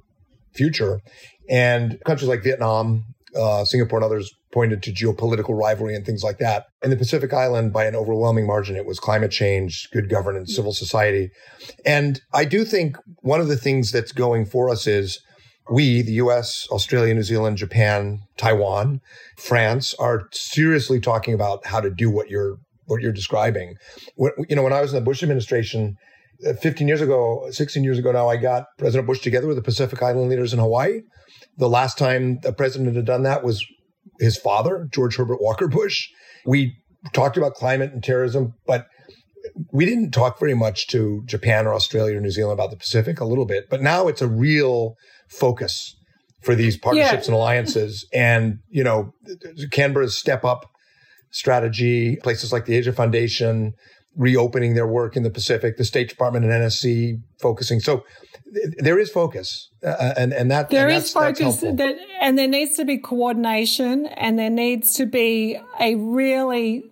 future? 0.55 1.00
And 1.48 1.98
countries 2.05 2.29
like 2.29 2.42
Vietnam, 2.42 3.05
uh, 3.37 3.64
Singapore, 3.64 3.98
and 3.98 4.05
others 4.05 4.31
pointed 4.55 4.85
to 4.85 4.93
geopolitical 4.93 5.59
rivalry 5.59 5.97
and 5.97 6.07
things 6.07 6.23
like 6.23 6.38
that. 6.38 6.67
In 6.83 6.90
the 6.90 6.97
Pacific 6.97 7.33
Island, 7.35 7.73
by 7.73 7.87
an 7.87 7.97
overwhelming 7.97 8.47
margin, 8.47 8.77
it 8.77 8.87
was 8.87 9.01
climate 9.01 9.33
change, 9.33 9.88
good 9.93 10.09
governance, 10.09 10.55
civil 10.55 10.73
society. 10.73 11.31
And 11.85 12.21
I 12.33 12.45
do 12.45 12.64
think 12.64 12.97
one 13.23 13.40
of 13.40 13.49
the 13.49 13.57
things 13.57 13.90
that's 13.90 14.12
going 14.12 14.47
for 14.47 14.71
us 14.71 14.87
is 14.87 15.19
we, 15.71 16.03
the 16.03 16.12
US, 16.25 16.69
Australia, 16.71 17.12
New 17.14 17.25
Zealand, 17.25 17.57
Japan, 17.57 18.21
Taiwan, 18.37 19.01
France, 19.37 19.93
are 19.99 20.29
seriously 20.31 21.01
talking 21.01 21.35
about 21.35 21.67
how 21.67 21.81
to 21.81 21.90
do 21.90 22.09
what 22.09 22.29
you're 22.29 22.57
what 22.87 23.01
you're 23.01 23.12
describing. 23.12 23.75
When, 24.14 24.33
you 24.49 24.55
know, 24.55 24.62
when 24.62 24.75
I 24.75 24.83
was 24.83 24.93
in 24.93 24.97
the 24.97 25.05
Bush 25.05 25.23
administration, 25.23 25.97
uh, 26.47 26.53
15 26.53 26.87
years 26.87 27.01
ago, 27.01 27.49
16 27.51 27.83
years 27.83 27.99
ago 27.99 28.12
now, 28.12 28.29
I 28.29 28.37
got 28.37 28.67
President 28.79 29.07
Bush 29.07 29.21
together 29.21 29.47
with 29.47 29.57
the 29.57 29.62
Pacific 29.62 30.03
Island 30.03 30.29
leaders 30.29 30.53
in 30.53 30.59
Hawaii. 30.59 31.01
The 31.57 31.69
last 31.69 31.97
time 31.97 32.40
a 32.45 32.53
president 32.53 32.95
had 32.95 33.07
done 33.07 33.23
that 33.23 33.43
was 33.43 33.64
his 34.20 34.37
father, 34.37 34.88
George 34.92 35.16
Herbert 35.16 35.40
Walker 35.40 35.68
Bush. 35.68 36.09
We 36.46 36.77
talked 37.12 37.37
about 37.37 37.55
climate 37.55 37.92
and 37.92 38.03
terrorism, 38.03 38.55
but 38.66 38.87
we 39.72 39.85
didn't 39.85 40.11
talk 40.12 40.38
very 40.38 40.55
much 40.55 40.87
to 40.88 41.22
Japan 41.27 41.66
or 41.66 41.74
Australia 41.74 42.16
or 42.16 42.20
New 42.20 42.31
Zealand 42.31 42.59
about 42.59 42.70
the 42.70 42.77
Pacific, 42.77 43.20
a 43.20 43.24
little 43.24 43.46
bit, 43.46 43.68
but 43.68 43.83
now 43.83 44.09
it's 44.09 44.22
a 44.22 44.29
real 44.29 44.94
focus 45.29 45.96
for 46.42 46.55
these 46.55 46.77
partnerships 46.77 47.27
yeah. 47.27 47.33
and 47.33 47.35
alliances. 47.35 48.07
And, 48.12 48.59
you 48.68 48.85
know, 48.85 49.12
Canberra's 49.70 50.16
step 50.16 50.44
up 50.44 50.70
strategy, 51.31 52.16
places 52.22 52.53
like 52.53 52.66
the 52.66 52.77
Asia 52.77 52.92
Foundation 52.92 53.74
reopening 54.16 54.74
their 54.74 54.87
work 54.87 55.16
in 55.16 55.22
the 55.22 55.31
Pacific, 55.31 55.77
the 55.77 55.85
State 55.85 56.09
Department 56.09 56.44
and 56.44 56.53
NSC 56.55 57.20
focusing. 57.40 57.81
So 57.81 58.05
there 58.79 58.98
is 58.98 59.11
focus, 59.11 59.70
uh, 59.85 60.14
and 60.16 60.33
and 60.33 60.50
that 60.50 60.70
there 60.70 60.88
and 60.88 60.96
is 60.96 61.12
focus, 61.12 61.61
that, 61.61 61.98
and 62.20 62.38
there 62.38 62.48
needs 62.48 62.77
to 62.77 62.85
be 62.85 62.98
coordination, 62.98 64.07
and 64.07 64.38
there 64.38 64.50
needs 64.50 64.94
to 64.94 65.07
be 65.07 65.59
a 65.81 65.96
really 65.96 66.85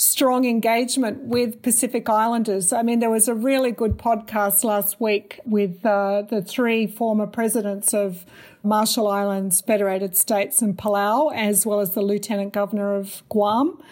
strong 0.00 0.46
engagement 0.46 1.24
with 1.24 1.60
Pacific 1.60 2.08
Islanders. 2.08 2.72
I 2.72 2.82
mean, 2.82 3.00
there 3.00 3.10
was 3.10 3.28
a 3.28 3.34
really 3.34 3.70
good 3.70 3.98
podcast 3.98 4.64
last 4.64 4.98
week 4.98 5.40
with 5.44 5.84
uh, 5.84 6.22
the 6.22 6.40
three 6.40 6.86
former 6.86 7.26
presidents 7.26 7.92
of 7.92 8.24
Marshall 8.62 9.08
Islands, 9.08 9.60
Federated 9.60 10.16
States, 10.16 10.62
and 10.62 10.76
Palau, 10.76 11.34
as 11.34 11.66
well 11.66 11.80
as 11.80 11.90
the 11.90 12.02
Lieutenant 12.02 12.52
Governor 12.54 12.94
of 12.94 13.22
Guam. 13.28 13.82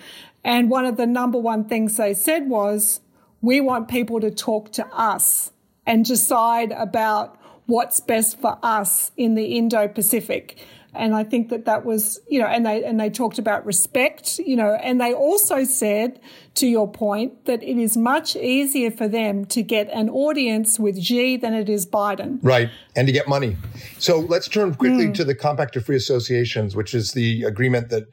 And 0.49 0.71
one 0.71 0.87
of 0.87 0.97
the 0.97 1.07
number 1.07 1.37
one 1.37 1.67
things 1.67 1.99
they 1.99 2.15
said 2.15 2.49
was, 2.49 3.03
we 3.43 3.61
want 3.61 3.87
people 3.89 4.19
to 4.21 4.31
talk 4.31 4.73
to 4.73 4.87
us 4.87 5.53
and 5.85 6.07
decide 6.07 6.73
about 6.73 7.39
what's 7.67 8.01
best 8.01 8.41
for 8.41 8.59
us 8.63 9.11
in 9.19 9.35
the 9.35 9.59
Indo 9.59 9.87
Pacific. 9.89 10.59
And 10.95 11.15
I 11.15 11.23
think 11.23 11.51
that 11.51 11.67
that 11.67 11.85
was, 11.85 12.19
you 12.29 12.41
know, 12.41 12.47
and 12.47 12.65
they, 12.65 12.83
and 12.83 12.99
they 12.99 13.11
talked 13.11 13.39
about 13.39 13.67
respect, 13.67 14.39
you 14.39 14.57
know, 14.57 14.73
and 14.83 14.99
they 14.99 15.13
also 15.13 15.65
said, 15.65 16.19
to 16.55 16.67
your 16.67 16.91
point, 16.91 17.45
that 17.45 17.63
it 17.63 17.77
is 17.77 17.95
much 17.95 18.35
easier 18.35 18.91
for 18.91 19.07
them 19.07 19.45
to 19.47 19.63
get 19.63 19.91
an 19.93 20.09
audience 20.09 20.79
with 20.79 20.99
Xi 20.99 21.37
than 21.37 21.53
it 21.53 21.69
is 21.69 21.85
Biden. 21.85 22.39
Right. 22.43 22.71
And 22.97 23.07
to 23.07 23.13
get 23.13 23.29
money. 23.29 23.59
So 23.99 24.21
let's 24.21 24.49
turn 24.49 24.75
quickly 24.75 25.09
mm. 25.09 25.15
to 25.15 25.25
the 25.25 25.35
Compact 25.35 25.77
of 25.77 25.85
Free 25.85 25.97
Associations, 25.97 26.75
which 26.75 26.95
is 26.95 27.13
the 27.13 27.45
agreement 27.45 27.91
that 27.91 28.05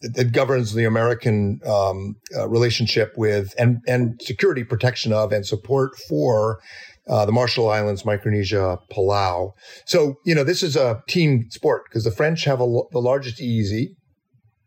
that 0.00 0.32
governs 0.32 0.74
the 0.74 0.84
American 0.84 1.60
um, 1.66 2.14
uh, 2.36 2.48
relationship 2.48 3.12
with 3.16 3.54
and 3.58 3.78
and 3.86 4.20
security 4.22 4.64
protection 4.64 5.12
of 5.12 5.32
and 5.32 5.44
support 5.44 5.96
for 6.08 6.60
uh, 7.08 7.24
the 7.24 7.32
Marshall 7.32 7.68
Islands, 7.68 8.04
Micronesia, 8.04 8.78
Palau. 8.92 9.52
So, 9.86 10.16
you 10.24 10.34
know, 10.34 10.44
this 10.44 10.62
is 10.62 10.76
a 10.76 11.02
team 11.08 11.46
sport 11.50 11.84
because 11.88 12.04
the 12.04 12.10
French 12.10 12.44
have 12.44 12.58
the 12.58 12.86
largest 12.92 13.40
EEZ 13.40 13.88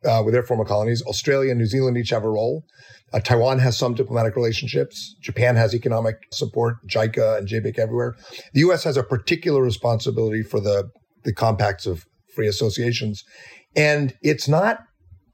uh, 0.06 0.22
with 0.26 0.34
their 0.34 0.44
former 0.44 0.66
colonies. 0.66 1.04
Australia 1.04 1.52
and 1.52 1.60
New 1.60 1.68
Zealand 1.68 1.98
each 1.98 2.10
have 2.10 2.24
a 2.24 2.30
role. 2.30 2.64
Uh, 3.14 3.20
Taiwan 3.20 3.60
has 3.60 3.78
some 3.78 3.94
diplomatic 3.94 4.36
relationships. 4.36 5.16
Japan 5.22 5.56
has 5.56 5.76
economic 5.76 6.16
support, 6.32 6.78
JICA 6.88 7.38
and 7.38 7.48
JBIC 7.48 7.78
everywhere. 7.78 8.16
The 8.54 8.62
U.S. 8.62 8.84
has 8.86 8.98
a 8.98 9.04
particular 9.04 9.62
responsibility 9.62 10.44
for 10.44 10.60
the, 10.60 10.90
the 11.24 11.34
compacts 11.34 11.86
of 11.86 12.06
free 12.34 12.48
associations. 12.48 13.24
And 13.76 14.16
it's 14.22 14.48
not 14.48 14.80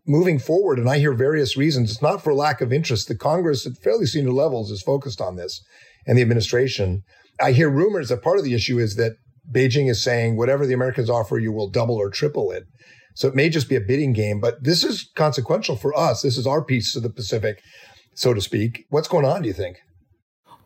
moving 0.08 0.40
forward. 0.40 0.80
And 0.80 0.90
I 0.90 1.00
hear 1.00 1.14
various 1.14 1.58
reasons. 1.58 1.92
It's 1.92 2.02
not 2.02 2.24
for 2.24 2.34
lack 2.34 2.62
of 2.62 2.72
interest. 2.72 3.08
The 3.08 3.16
Congress 3.16 3.66
at 3.68 3.78
fairly 3.78 4.06
senior 4.06 4.32
levels 4.32 4.72
is 4.72 4.82
focused 4.82 5.22
on 5.22 5.36
this 5.36 5.64
and 6.06 6.18
the 6.18 6.22
administration. 6.22 7.04
I 7.42 7.52
hear 7.52 7.70
rumors 7.70 8.10
that 8.10 8.24
part 8.24 8.40
of 8.40 8.46
the 8.46 8.54
issue 8.54 8.80
is 8.80 8.96
that 8.96 9.14
Beijing 9.52 9.90
is 9.90 10.04
saying 10.04 10.38
whatever 10.38 10.66
the 10.66 10.74
Americans 10.74 11.10
offer 11.10 11.38
you 11.38 11.52
will 11.52 11.70
double 11.70 11.96
or 11.96 12.10
triple 12.10 12.52
it. 12.52 12.64
So 13.16 13.28
it 13.28 13.36
may 13.36 13.50
just 13.50 13.70
be 13.70 13.76
a 13.76 13.82
bidding 13.82 14.14
game, 14.14 14.40
but 14.40 14.64
this 14.64 14.84
is 14.84 15.10
consequential 15.16 15.76
for 15.76 15.98
us. 15.98 16.22
This 16.22 16.38
is 16.38 16.46
our 16.46 16.64
piece 16.64 16.96
of 16.96 17.04
the 17.04 17.10
Pacific, 17.10 17.62
so 18.14 18.34
to 18.34 18.42
speak. 18.42 18.86
What's 18.90 19.08
going 19.08 19.26
on, 19.26 19.42
do 19.42 19.48
you 19.48 19.54
think? 19.54 19.78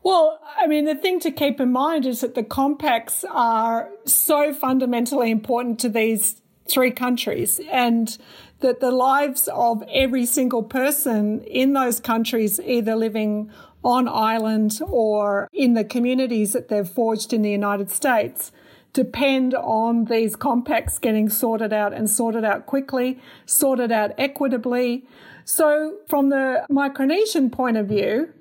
Well, 0.03 0.39
I 0.59 0.67
mean, 0.67 0.85
the 0.85 0.95
thing 0.95 1.19
to 1.21 1.31
keep 1.31 1.59
in 1.59 1.71
mind 1.71 2.05
is 2.05 2.21
that 2.21 2.35
the 2.35 2.43
compacts 2.43 3.23
are 3.29 3.89
so 4.05 4.53
fundamentally 4.53 5.31
important 5.31 5.79
to 5.79 5.89
these 5.89 6.41
three 6.67 6.91
countries 6.91 7.61
and 7.71 8.17
that 8.61 8.79
the 8.79 8.91
lives 8.91 9.49
of 9.51 9.83
every 9.91 10.25
single 10.25 10.63
person 10.63 11.41
in 11.41 11.73
those 11.73 11.99
countries, 11.99 12.59
either 12.59 12.95
living 12.95 13.51
on 13.83 14.07
island 14.07 14.79
or 14.87 15.49
in 15.51 15.73
the 15.73 15.83
communities 15.83 16.53
that 16.53 16.67
they've 16.69 16.87
forged 16.87 17.33
in 17.33 17.41
the 17.41 17.51
United 17.51 17.89
States 17.89 18.51
depend 18.93 19.53
on 19.55 20.05
these 20.05 20.35
compacts 20.35 20.99
getting 20.99 21.29
sorted 21.29 21.71
out 21.71 21.93
and 21.93 22.09
sorted 22.09 22.43
out 22.43 22.65
quickly, 22.65 23.19
sorted 23.45 23.91
out 23.91 24.11
equitably. 24.17 25.05
So 25.45 25.97
from 26.07 26.29
the 26.29 26.65
Micronesian 26.69 27.51
point 27.51 27.77
of 27.77 27.87
view, 27.87 28.33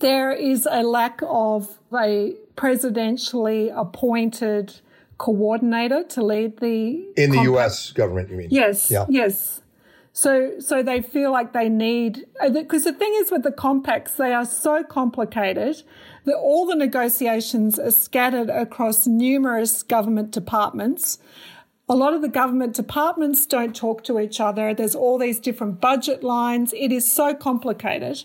there 0.00 0.32
is 0.32 0.66
a 0.70 0.82
lack 0.82 1.20
of 1.22 1.78
a 1.92 2.34
presidentially 2.56 3.72
appointed 3.74 4.80
coordinator 5.24 6.04
to 6.04 6.22
lead 6.22 6.58
the 6.58 7.02
in 7.16 7.30
the 7.30 7.38
compact. 7.38 7.56
US 7.56 7.92
government 7.92 8.28
you 8.30 8.36
mean 8.36 8.48
yes 8.50 8.90
yeah. 8.90 9.06
yes 9.08 9.62
so, 10.16 10.60
so 10.60 10.80
they 10.80 11.02
feel 11.02 11.32
like 11.32 11.52
they 11.52 11.68
need, 11.68 12.24
because 12.40 12.86
uh, 12.86 12.92
the 12.92 12.96
thing 12.96 13.12
is 13.16 13.32
with 13.32 13.42
the 13.42 13.50
compacts, 13.50 14.14
they 14.14 14.32
are 14.32 14.44
so 14.44 14.84
complicated 14.84 15.82
that 16.24 16.36
all 16.36 16.66
the 16.66 16.76
negotiations 16.76 17.80
are 17.80 17.90
scattered 17.90 18.48
across 18.48 19.08
numerous 19.08 19.82
government 19.82 20.30
departments. 20.30 21.18
A 21.88 21.96
lot 21.96 22.14
of 22.14 22.22
the 22.22 22.28
government 22.28 22.74
departments 22.74 23.44
don't 23.44 23.74
talk 23.74 24.04
to 24.04 24.20
each 24.20 24.38
other. 24.38 24.72
There's 24.72 24.94
all 24.94 25.18
these 25.18 25.40
different 25.40 25.80
budget 25.80 26.22
lines. 26.22 26.72
It 26.74 26.92
is 26.92 27.10
so 27.10 27.34
complicated. 27.34 28.24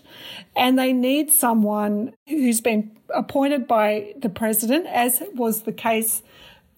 And 0.54 0.78
they 0.78 0.92
need 0.92 1.32
someone 1.32 2.14
who's 2.28 2.60
been 2.60 2.96
appointed 3.12 3.66
by 3.66 4.14
the 4.16 4.28
president, 4.28 4.86
as 4.86 5.24
was 5.34 5.62
the 5.62 5.72
case 5.72 6.22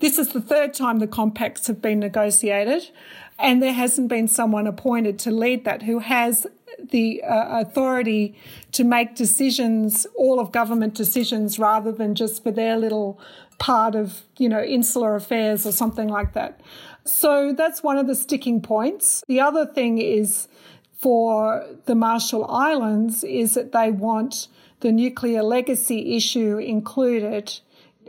This 0.03 0.19
is 0.19 0.31
the 0.31 0.41
third 0.41 0.75
time 0.75 0.99
the 0.99 1.07
compacts 1.07 1.69
have 1.69 1.81
been 1.81 2.01
negotiated, 2.01 2.91
and 3.39 3.63
there 3.63 3.73
hasn't 3.73 4.09
been 4.09 4.27
someone 4.27 4.67
appointed 4.67 5.17
to 5.21 5.31
lead 5.31 5.65
that 5.65 5.83
who 5.83 6.01
has 6.01 6.45
the 6.91 7.23
uh, 7.23 7.61
authority 7.61 8.37
to 8.73 8.83
make 8.83 9.15
decisions, 9.15 10.05
all 10.17 10.41
of 10.41 10.51
government 10.51 10.95
decisions, 10.95 11.57
rather 11.57 11.93
than 11.93 12.17
just 12.17 12.43
for 12.43 12.51
their 12.51 12.77
little 12.77 13.21
part 13.61 13.95
of, 13.95 14.23
you 14.39 14.49
know, 14.49 14.61
insular 14.61 15.15
affairs 15.15 15.65
or 15.65 15.71
something 15.71 16.09
like 16.09 16.33
that. 16.33 16.61
So 17.05 17.53
that's 17.53 17.85
one 17.85 17.97
of 17.97 18.09
the 18.09 18.17
sticking 18.17 18.61
points. 18.61 19.23
The 19.29 19.39
other 19.39 19.67
thing 19.67 19.99
is 19.99 20.49
for 20.95 21.65
the 21.85 21.95
Marshall 21.95 22.45
Islands 22.51 23.23
is 23.23 23.55
that 23.55 23.71
they 23.71 23.93
want 23.93 24.49
the 24.81 24.91
nuclear 24.91 25.45
legacy 25.45 26.17
issue 26.17 26.59
included 26.59 27.61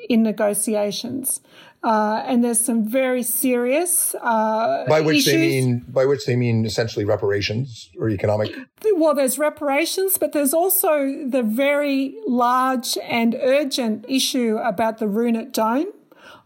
in 0.09 0.23
negotiations. 0.23 1.39
Uh, 1.83 2.23
and 2.25 2.45
there's 2.45 2.61
some 2.61 2.87
very 2.87 3.21
serious 3.21 4.15
uh, 4.21 4.85
by 4.87 5.01
which 5.01 5.27
issues. 5.27 5.33
they 5.33 5.37
mean 5.37 5.79
by 5.89 6.05
which 6.05 6.25
they 6.25 6.35
mean 6.37 6.65
essentially 6.65 7.03
reparations 7.03 7.89
or 7.99 8.09
economic. 8.09 8.55
Well, 8.93 9.13
there's 9.13 9.37
reparations, 9.37 10.17
but 10.17 10.31
there's 10.31 10.53
also 10.53 11.25
the 11.27 11.43
very 11.43 12.15
large 12.25 12.97
and 13.03 13.35
urgent 13.41 14.05
issue 14.07 14.57
about 14.63 14.99
the 14.99 15.07
Runit 15.07 15.51
Dome 15.51 15.91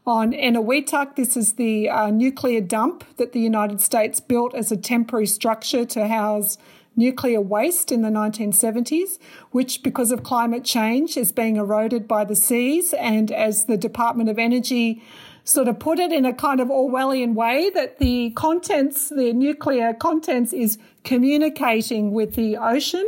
on 0.07 0.31
Enewetak. 0.31 1.15
This 1.15 1.37
is 1.37 1.53
the 1.53 1.87
uh, 1.87 2.09
nuclear 2.09 2.61
dump 2.61 3.03
that 3.17 3.33
the 3.33 3.39
United 3.39 3.79
States 3.79 4.19
built 4.19 4.55
as 4.55 4.71
a 4.71 4.77
temporary 4.77 5.27
structure 5.27 5.85
to 5.85 6.07
house 6.07 6.57
nuclear 6.95 7.39
waste 7.39 7.91
in 7.91 8.01
the 8.01 8.09
1970s, 8.09 9.19
which, 9.51 9.83
because 9.83 10.11
of 10.11 10.23
climate 10.23 10.65
change, 10.65 11.15
is 11.15 11.31
being 11.31 11.57
eroded 11.57 12.07
by 12.07 12.25
the 12.25 12.35
seas. 12.35 12.91
And 12.93 13.31
as 13.31 13.65
the 13.65 13.77
Department 13.77 14.29
of 14.29 14.39
Energy 14.39 15.03
sort 15.47 15.69
of 15.69 15.79
put 15.79 15.97
it 15.97 16.11
in 16.11 16.25
a 16.25 16.33
kind 16.33 16.59
of 16.59 16.67
Orwellian 16.67 17.33
way, 17.33 17.69
that 17.69 17.99
the 17.99 18.31
contents, 18.31 19.07
the 19.07 19.31
nuclear 19.31 19.93
contents, 19.93 20.51
is 20.51 20.77
communicating 21.05 22.11
with 22.11 22.35
the 22.35 22.57
ocean. 22.57 23.07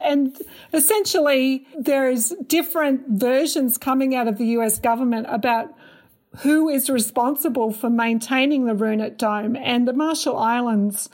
And 0.00 0.36
essentially, 0.72 1.64
there 1.78 2.10
is 2.10 2.34
different 2.48 3.04
versions 3.08 3.78
coming 3.78 4.16
out 4.16 4.26
of 4.26 4.36
the 4.36 4.46
US 4.58 4.80
government 4.80 5.28
about 5.30 5.72
who 6.38 6.68
is 6.68 6.90
responsible 6.90 7.70
for 7.70 7.88
maintaining 7.88 8.66
the 8.66 8.74
Runit 8.74 9.16
Dome. 9.16 9.54
And 9.54 9.86
the 9.86 9.92
Marshall 9.92 10.36
Islands 10.36 11.08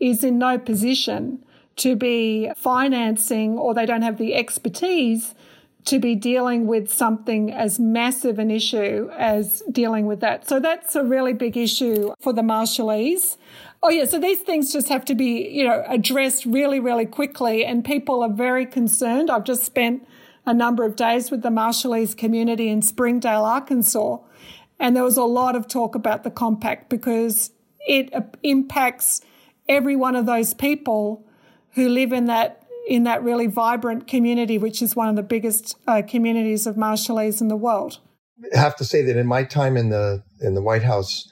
is 0.00 0.24
in 0.24 0.38
no 0.38 0.58
position 0.58 1.44
to 1.76 1.94
be 1.94 2.50
financing 2.56 3.56
or 3.58 3.74
they 3.74 3.86
don't 3.86 4.02
have 4.02 4.18
the 4.18 4.34
expertise 4.34 5.36
to 5.86 5.98
be 6.00 6.14
dealing 6.14 6.66
with 6.66 6.92
something 6.92 7.52
as 7.52 7.78
massive 7.78 8.38
an 8.38 8.50
issue 8.50 9.08
as 9.16 9.62
dealing 9.70 10.06
with 10.06 10.20
that. 10.20 10.46
So 10.48 10.58
that's 10.60 10.96
a 10.96 11.04
really 11.04 11.32
big 11.32 11.56
issue 11.56 12.12
for 12.20 12.32
the 12.32 12.42
Marshallese. 12.42 13.36
Oh 13.82 13.88
yeah, 13.88 14.04
so 14.04 14.18
these 14.18 14.40
things 14.40 14.72
just 14.72 14.88
have 14.88 15.04
to 15.04 15.14
be, 15.14 15.48
you 15.48 15.64
know, 15.64 15.84
addressed 15.86 16.44
really, 16.44 16.80
really 16.80 17.06
quickly 17.06 17.64
and 17.64 17.84
people 17.84 18.22
are 18.22 18.32
very 18.32 18.66
concerned. 18.66 19.30
I've 19.30 19.44
just 19.44 19.64
spent 19.64 20.06
a 20.44 20.52
number 20.52 20.84
of 20.84 20.96
days 20.96 21.30
with 21.30 21.42
the 21.42 21.50
Marshallese 21.50 22.16
community 22.16 22.68
in 22.68 22.82
Springdale, 22.82 23.44
Arkansas, 23.44 24.18
and 24.78 24.96
there 24.96 25.04
was 25.04 25.16
a 25.16 25.24
lot 25.24 25.54
of 25.54 25.68
talk 25.68 25.94
about 25.94 26.24
the 26.24 26.30
compact 26.30 26.88
because 26.88 27.50
it 27.86 28.12
impacts 28.42 29.20
every 29.68 29.94
one 29.94 30.16
of 30.16 30.26
those 30.26 30.52
people 30.52 31.24
who 31.74 31.88
live 31.88 32.12
in 32.12 32.24
that 32.26 32.65
in 32.86 33.02
that 33.04 33.22
really 33.22 33.46
vibrant 33.46 34.06
community, 34.06 34.58
which 34.58 34.80
is 34.80 34.94
one 34.94 35.08
of 35.08 35.16
the 35.16 35.22
biggest 35.22 35.76
uh, 35.86 36.02
communities 36.06 36.66
of 36.66 36.76
Marshallese 36.76 37.40
in 37.40 37.48
the 37.48 37.56
world. 37.56 37.98
I 38.54 38.58
have 38.58 38.76
to 38.76 38.84
say 38.84 39.02
that 39.02 39.16
in 39.16 39.26
my 39.26 39.44
time 39.44 39.76
in 39.76 39.88
the 39.90 40.22
in 40.40 40.54
the 40.54 40.62
White 40.62 40.82
House, 40.82 41.30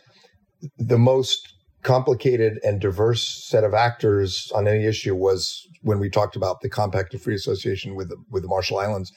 the 0.78 0.98
most 0.98 1.54
complicated 1.82 2.58
and 2.64 2.80
diverse 2.80 3.46
set 3.46 3.62
of 3.62 3.74
actors 3.74 4.50
on 4.54 4.66
any 4.66 4.86
issue 4.86 5.14
was 5.14 5.68
when 5.82 5.98
we 5.98 6.08
talked 6.08 6.34
about 6.34 6.62
the 6.62 6.70
Compact 6.70 7.12
of 7.12 7.20
Free 7.20 7.34
Association 7.34 7.94
with 7.94 8.08
the, 8.08 8.16
with 8.30 8.42
the 8.42 8.48
Marshall 8.48 8.78
Islands. 8.78 9.12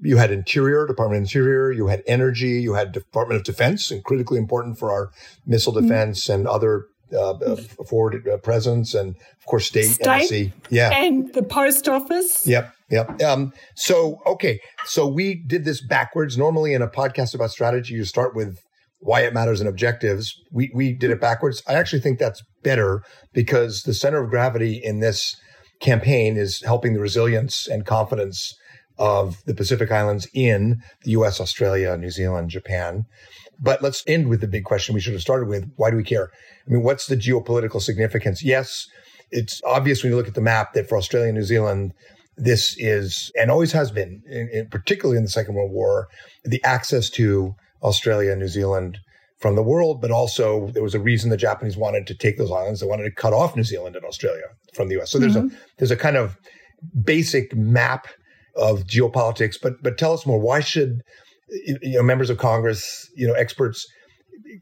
You 0.00 0.18
had 0.18 0.30
Interior, 0.30 0.86
Department 0.86 1.18
of 1.18 1.24
Interior, 1.24 1.72
you 1.72 1.88
had 1.88 2.04
Energy, 2.06 2.60
you 2.60 2.74
had 2.74 2.92
Department 2.92 3.40
of 3.40 3.44
Defense, 3.44 3.90
and 3.90 4.04
critically 4.04 4.38
important 4.38 4.78
for 4.78 4.92
our 4.92 5.10
missile 5.44 5.72
mm-hmm. 5.72 5.88
defense 5.88 6.24
mm-hmm. 6.24 6.32
and 6.32 6.48
other 6.48 6.86
uh, 7.12 7.32
uh, 7.32 7.56
forward 7.86 8.26
uh, 8.28 8.36
presence, 8.38 8.94
and 8.94 9.14
of 9.14 9.46
course, 9.46 9.66
state, 9.66 9.84
state 9.84 10.52
yeah, 10.70 10.90
and 10.92 11.32
the 11.34 11.42
post 11.42 11.88
office. 11.88 12.46
Yep, 12.46 12.72
yep. 12.90 13.22
Um, 13.22 13.52
so, 13.74 14.20
okay, 14.26 14.60
so 14.84 15.06
we 15.06 15.42
did 15.46 15.64
this 15.64 15.84
backwards. 15.84 16.38
Normally, 16.38 16.74
in 16.74 16.82
a 16.82 16.88
podcast 16.88 17.34
about 17.34 17.50
strategy, 17.50 17.94
you 17.94 18.04
start 18.04 18.34
with 18.34 18.58
why 18.98 19.22
it 19.22 19.34
matters 19.34 19.60
and 19.60 19.68
objectives. 19.68 20.34
We 20.50 20.70
we 20.74 20.92
did 20.92 21.10
it 21.10 21.20
backwards. 21.20 21.62
I 21.68 21.74
actually 21.74 22.00
think 22.00 22.18
that's 22.18 22.42
better 22.62 23.02
because 23.32 23.82
the 23.82 23.94
center 23.94 24.22
of 24.22 24.30
gravity 24.30 24.80
in 24.82 25.00
this 25.00 25.36
campaign 25.80 26.36
is 26.36 26.62
helping 26.62 26.94
the 26.94 27.00
resilience 27.00 27.66
and 27.66 27.84
confidence 27.84 28.56
of 28.98 29.42
the 29.46 29.54
Pacific 29.54 29.90
Islands 29.90 30.28
in 30.32 30.80
the 31.02 31.12
US, 31.12 31.40
Australia, 31.40 31.96
New 31.96 32.10
Zealand, 32.10 32.50
Japan. 32.50 33.04
But 33.62 33.80
let's 33.80 34.02
end 34.08 34.28
with 34.28 34.40
the 34.40 34.48
big 34.48 34.64
question 34.64 34.94
we 34.94 35.00
should 35.00 35.12
have 35.12 35.22
started 35.22 35.48
with. 35.48 35.70
Why 35.76 35.90
do 35.90 35.96
we 35.96 36.02
care? 36.02 36.30
I 36.66 36.70
mean, 36.70 36.82
what's 36.82 37.06
the 37.06 37.16
geopolitical 37.16 37.80
significance? 37.80 38.42
Yes, 38.42 38.88
it's 39.30 39.62
obvious 39.64 40.02
when 40.02 40.10
you 40.10 40.16
look 40.16 40.28
at 40.28 40.34
the 40.34 40.40
map 40.40 40.72
that 40.74 40.88
for 40.88 40.98
Australia 40.98 41.28
and 41.28 41.38
New 41.38 41.44
Zealand, 41.44 41.92
this 42.36 42.76
is, 42.78 43.30
and 43.38 43.50
always 43.50 43.72
has 43.72 43.92
been, 43.92 44.22
in, 44.26 44.48
in, 44.52 44.68
particularly 44.68 45.16
in 45.16 45.22
the 45.22 45.30
Second 45.30 45.54
World 45.54 45.70
War, 45.70 46.08
the 46.44 46.62
access 46.64 47.08
to 47.10 47.54
Australia 47.82 48.32
and 48.32 48.40
New 48.40 48.48
Zealand 48.48 48.98
from 49.38 49.56
the 49.56 49.62
world, 49.62 50.00
but 50.00 50.10
also 50.10 50.68
there 50.68 50.82
was 50.82 50.94
a 50.94 51.00
reason 51.00 51.30
the 51.30 51.36
Japanese 51.36 51.76
wanted 51.76 52.06
to 52.06 52.14
take 52.14 52.38
those 52.38 52.50
islands. 52.50 52.80
They 52.80 52.86
wanted 52.86 53.04
to 53.04 53.10
cut 53.10 53.32
off 53.32 53.56
New 53.56 53.64
Zealand 53.64 53.96
and 53.96 54.04
Australia 54.04 54.46
from 54.72 54.88
the 54.88 55.00
US. 55.00 55.10
So 55.10 55.18
mm-hmm. 55.18 55.32
there's 55.32 55.44
a 55.44 55.56
there's 55.78 55.90
a 55.90 55.96
kind 55.96 56.16
of 56.16 56.36
basic 57.04 57.54
map 57.54 58.06
of 58.56 58.84
geopolitics. 58.84 59.56
But 59.60 59.82
but 59.82 59.98
tell 59.98 60.12
us 60.14 60.26
more. 60.26 60.40
Why 60.40 60.60
should 60.60 61.02
you 61.82 61.96
know 61.96 62.02
members 62.02 62.30
of 62.30 62.38
Congress, 62.38 63.10
you 63.16 63.26
know, 63.26 63.34
experts 63.34 63.86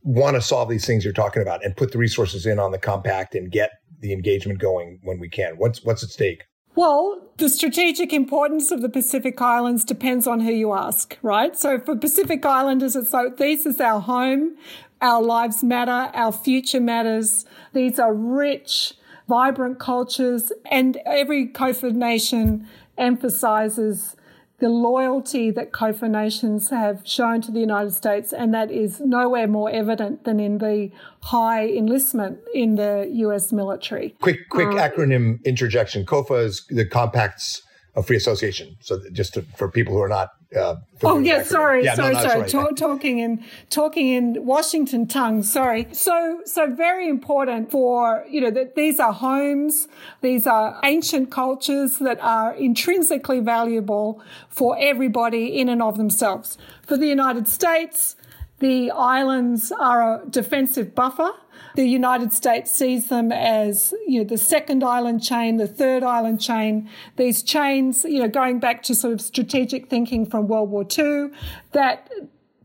want 0.03 0.37
to 0.37 0.41
solve 0.41 0.69
these 0.69 0.87
things 0.87 1.05
you're 1.05 1.13
talking 1.13 1.43
about 1.43 1.65
and 1.65 1.77
put 1.77 1.93
the 1.93 1.99
resources 1.99 2.47
in 2.47 2.59
on 2.59 2.73
the 2.73 2.79
compact 2.79 3.35
and 3.35 3.51
get 3.51 3.71
the 4.01 4.13
engagement 4.13 4.59
going 4.59 4.99
when 5.03 5.19
we 5.19 5.29
can? 5.29 5.55
What's 5.57 5.85
what's 5.85 6.03
at 6.03 6.11
stake? 6.11 6.45
Well, 6.77 7.33
the 7.39 7.49
strategic 7.49 8.13
importance 8.13 8.71
of 8.71 8.81
the 8.81 8.89
Pacific 8.89 9.41
Islands 9.41 9.85
depends 9.85 10.27
on 10.27 10.41
who 10.41 10.53
you 10.53 10.73
ask, 10.73 11.19
right? 11.21 11.59
So 11.59 11.81
for 11.81 11.97
Pacific 11.97 12.47
Islanders, 12.47 12.95
it's 12.95 13.13
like 13.13 13.39
this 13.39 13.67
is 13.67 13.81
our 13.81 14.01
home, 14.01 14.57
our 15.01 15.21
lives 15.21 15.65
matter, 15.65 16.11
our 16.15 16.33
future 16.33 16.81
matters. 16.81 17.45
These 17.73 17.99
are 17.99 18.15
rich, 18.15 18.95
vibrant 19.29 19.79
cultures, 19.81 20.53
and 20.71 20.99
every 21.05 21.49
COFA 21.49 21.93
nation 21.93 22.69
emphasizes 22.97 24.15
the 24.61 24.69
loyalty 24.69 25.51
that 25.51 25.73
COFA 25.73 26.09
nations 26.09 26.71
have 26.71 27.01
shown 27.05 27.41
to 27.43 27.51
the 27.51 27.61
United 27.61 27.93
States, 27.93 28.33
and 28.33 28.55
that 28.55 28.71
is 28.71 29.01
nowhere 29.01 29.49
more 29.49 29.71
evident 29.71 30.25
than 30.25 30.39
in 30.39 30.59
the 30.59 30.91
high 31.23 31.67
enlistment 31.67 32.39
in 32.55 32.77
the 32.77 33.09
US 33.13 33.53
military. 33.53 34.15
Quick, 34.21 34.49
quick 34.51 34.69
um, 34.69 34.77
acronym 34.77 35.45
interjection. 35.45 36.05
COFA 36.05 36.35
is 36.45 36.67
the 36.69 36.87
Compacts 36.87 37.63
of 37.95 38.07
Free 38.07 38.17
Association. 38.17 38.77
So 38.81 39.01
just 39.13 39.35
to, 39.35 39.43
for 39.57 39.71
people 39.71 39.95
who 39.95 40.01
are 40.01 40.09
not 40.09 40.31
uh, 40.57 40.75
oh 41.05 41.19
yeah, 41.21 41.45
sorry, 41.45 41.85
yeah, 41.85 41.95
sorry, 41.95 42.15
no, 42.15 42.23
sorry. 42.23 42.41
Right. 42.41 42.51
Talk, 42.51 42.77
talking 42.77 43.21
in 43.21 43.45
talking 43.69 44.09
in 44.09 44.45
Washington 44.45 45.07
tongue. 45.07 45.45
Sorry. 45.45 45.87
So 45.93 46.41
so 46.45 46.75
very 46.75 47.09
important 47.09 47.71
for 47.71 48.25
you 48.29 48.41
know 48.41 48.51
that 48.51 48.75
these 48.75 48.99
are 48.99 49.13
homes, 49.13 49.87
these 50.23 50.49
are 50.49 50.81
ancient 50.83 51.31
cultures 51.31 51.99
that 51.99 52.19
are 52.21 52.53
intrinsically 52.55 53.39
valuable 53.39 54.21
for 54.49 54.77
everybody 54.81 55.57
in 55.57 55.69
and 55.69 55.81
of 55.81 55.97
themselves. 55.97 56.59
For 56.83 56.97
the 56.97 57.07
United 57.07 57.47
States, 57.47 58.17
the 58.61 58.91
islands 58.91 59.73
are 59.73 60.23
a 60.23 60.27
defensive 60.29 60.95
buffer. 60.95 61.31
The 61.77 61.87
United 61.87 62.33
States 62.33 62.71
sees 62.71 63.09
them 63.09 63.33
as, 63.33 63.95
you 64.07 64.21
know, 64.21 64.25
the 64.25 64.39
second 64.39 64.85
island 64.85 65.23
chain, 65.23 65.57
the 65.57 65.67
third 65.67 66.03
island 66.03 66.41
chain. 66.41 66.89
These 67.17 67.43
chains, 67.43 68.05
you 68.05 68.21
know, 68.21 68.29
going 68.29 68.61
back 68.61 68.83
to 68.85 68.95
sort 68.95 69.15
of 69.15 69.21
strategic 69.21 69.89
thinking 69.89 70.27
from 70.27 70.47
World 70.47 70.71
War 70.71 70.85
II, 70.85 71.31
that 71.73 72.11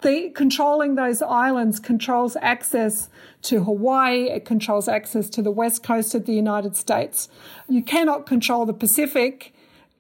the 0.02 0.32
controlling 0.32 0.96
those 0.96 1.22
islands 1.22 1.80
controls 1.80 2.36
access 2.42 3.10
to 3.44 3.64
Hawaii, 3.64 4.30
it 4.30 4.44
controls 4.44 4.88
access 4.88 5.30
to 5.30 5.42
the 5.42 5.52
west 5.52 5.82
coast 5.82 6.14
of 6.14 6.26
the 6.26 6.34
United 6.34 6.76
States. 6.76 7.30
You 7.70 7.82
cannot 7.82 8.26
control 8.26 8.66
the 8.66 8.74
Pacific 8.74 9.54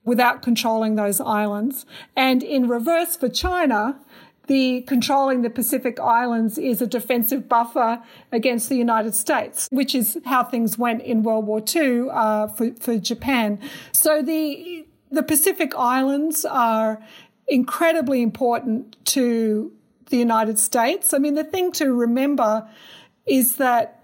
without 0.04 0.42
controlling 0.42 0.96
those 0.96 1.20
islands. 1.20 1.86
And 2.16 2.44
in 2.44 2.68
reverse 2.68 3.16
for 3.16 3.28
China, 3.28 4.00
the 4.48 4.82
controlling 4.82 5.42
the 5.42 5.50
Pacific 5.50 6.00
Islands 6.00 6.58
is 6.58 6.82
a 6.82 6.88
defensive 6.88 7.50
buffer 7.50 8.02
against 8.32 8.70
the 8.70 8.76
United 8.76 9.16
States, 9.16 9.68
which 9.72 9.96
is 9.96 10.18
how 10.26 10.44
things 10.44 10.78
went 10.78 11.02
in 11.02 11.24
World 11.24 11.48
War 11.48 11.64
II 11.76 12.10
uh, 12.12 12.48
for, 12.48 12.72
for 12.80 12.98
Japan. 12.98 13.60
So 13.92 14.22
the 14.22 14.86
the 15.12 15.24
Pacific 15.24 15.74
Islands 15.76 16.46
are 16.46 17.02
incredibly 17.48 18.22
important 18.22 18.98
to 19.06 19.72
the 20.08 20.18
United 20.18 20.60
States. 20.60 21.14
I 21.14 21.20
mean, 21.20 21.36
the 21.36 21.44
thing 21.44 21.72
to 21.74 21.94
remember 21.94 22.68
is 23.26 23.56
that 23.58 24.04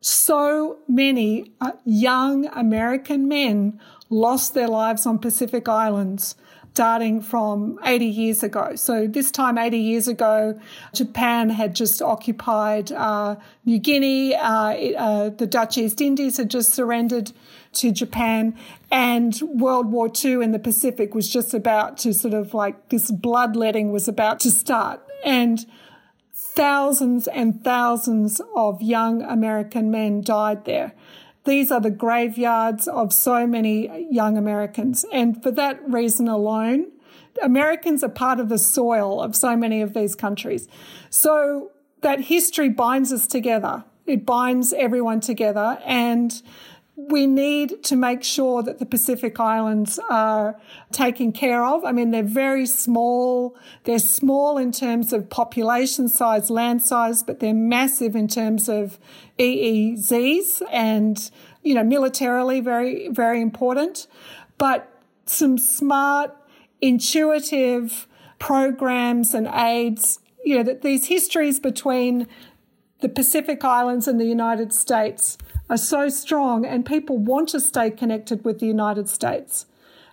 so 0.00 0.78
many 0.88 1.52
uh, 1.60 1.72
young 1.84 2.46
American 2.46 3.28
men 3.28 3.80
lost 4.12 4.54
their 4.54 4.68
lives 4.68 5.06
on 5.06 5.18
Pacific 5.18 5.68
Islands 5.68 6.36
starting 6.72 7.20
from 7.20 7.78
80 7.84 8.06
years 8.06 8.42
ago. 8.42 8.74
So 8.76 9.06
this 9.06 9.30
time, 9.30 9.58
80 9.58 9.78
years 9.78 10.08
ago, 10.08 10.58
Japan 10.94 11.50
had 11.50 11.74
just 11.74 12.00
occupied 12.00 12.90
uh, 12.92 13.36
New 13.66 13.78
Guinea. 13.78 14.34
Uh, 14.34 14.70
it, 14.70 14.94
uh, 14.94 15.28
the 15.28 15.46
Dutch 15.46 15.76
East 15.76 16.00
Indies 16.00 16.38
had 16.38 16.48
just 16.48 16.72
surrendered 16.72 17.32
to 17.74 17.90
Japan, 17.90 18.56
and 18.90 19.38
World 19.42 19.92
War 19.92 20.10
II 20.24 20.42
in 20.42 20.52
the 20.52 20.58
Pacific 20.58 21.14
was 21.14 21.28
just 21.28 21.52
about 21.54 21.98
to 21.98 22.12
sort 22.14 22.34
of 22.34 22.54
like 22.54 22.88
this 22.88 23.10
bloodletting 23.10 23.92
was 23.92 24.08
about 24.08 24.40
to 24.40 24.50
start, 24.50 25.00
and 25.24 25.66
thousands 26.34 27.28
and 27.28 27.62
thousands 27.62 28.40
of 28.56 28.82
young 28.82 29.22
American 29.22 29.90
men 29.90 30.22
died 30.22 30.64
there. 30.64 30.92
These 31.44 31.70
are 31.72 31.80
the 31.80 31.90
graveyards 31.90 32.86
of 32.86 33.12
so 33.12 33.46
many 33.46 34.08
young 34.10 34.36
Americans. 34.36 35.04
And 35.12 35.42
for 35.42 35.50
that 35.52 35.80
reason 35.88 36.28
alone, 36.28 36.92
Americans 37.42 38.04
are 38.04 38.08
part 38.08 38.38
of 38.38 38.48
the 38.48 38.58
soil 38.58 39.20
of 39.20 39.34
so 39.34 39.56
many 39.56 39.80
of 39.80 39.94
these 39.94 40.14
countries. 40.14 40.68
So 41.10 41.70
that 42.02 42.20
history 42.20 42.68
binds 42.68 43.12
us 43.12 43.26
together. 43.26 43.84
It 44.06 44.26
binds 44.26 44.72
everyone 44.72 45.20
together. 45.20 45.78
And 45.84 46.42
we 46.94 47.26
need 47.26 47.82
to 47.84 47.96
make 47.96 48.22
sure 48.22 48.62
that 48.62 48.78
the 48.78 48.84
Pacific 48.84 49.40
Islands 49.40 49.98
are 50.10 50.60
taken 50.92 51.32
care 51.32 51.64
of. 51.64 51.84
I 51.84 51.92
mean, 51.92 52.10
they're 52.10 52.22
very 52.22 52.66
small. 52.66 53.56
They're 53.84 53.98
small 53.98 54.58
in 54.58 54.72
terms 54.72 55.12
of 55.12 55.30
population 55.30 56.08
size, 56.08 56.50
land 56.50 56.82
size, 56.82 57.22
but 57.22 57.40
they're 57.40 57.54
massive 57.54 58.14
in 58.14 58.28
terms 58.28 58.68
of 58.68 58.98
EEZs 59.38 60.62
and, 60.70 61.30
you 61.62 61.74
know, 61.74 61.82
militarily 61.84 62.60
very, 62.60 63.08
very 63.08 63.40
important. 63.40 64.06
But 64.58 64.88
some 65.24 65.56
smart, 65.56 66.36
intuitive 66.82 68.06
programs 68.38 69.32
and 69.32 69.48
aids, 69.48 70.18
you 70.44 70.56
know, 70.56 70.62
that 70.62 70.82
these 70.82 71.06
histories 71.06 71.58
between 71.58 72.26
the 73.00 73.08
Pacific 73.08 73.64
Islands 73.64 74.06
and 74.06 74.20
the 74.20 74.26
United 74.26 74.74
States 74.74 75.38
are 75.72 75.78
so 75.78 76.10
strong 76.10 76.66
and 76.66 76.84
people 76.84 77.16
want 77.16 77.48
to 77.48 77.58
stay 77.58 77.90
connected 77.90 78.44
with 78.44 78.58
the 78.58 78.66
United 78.66 79.08
States. 79.08 79.64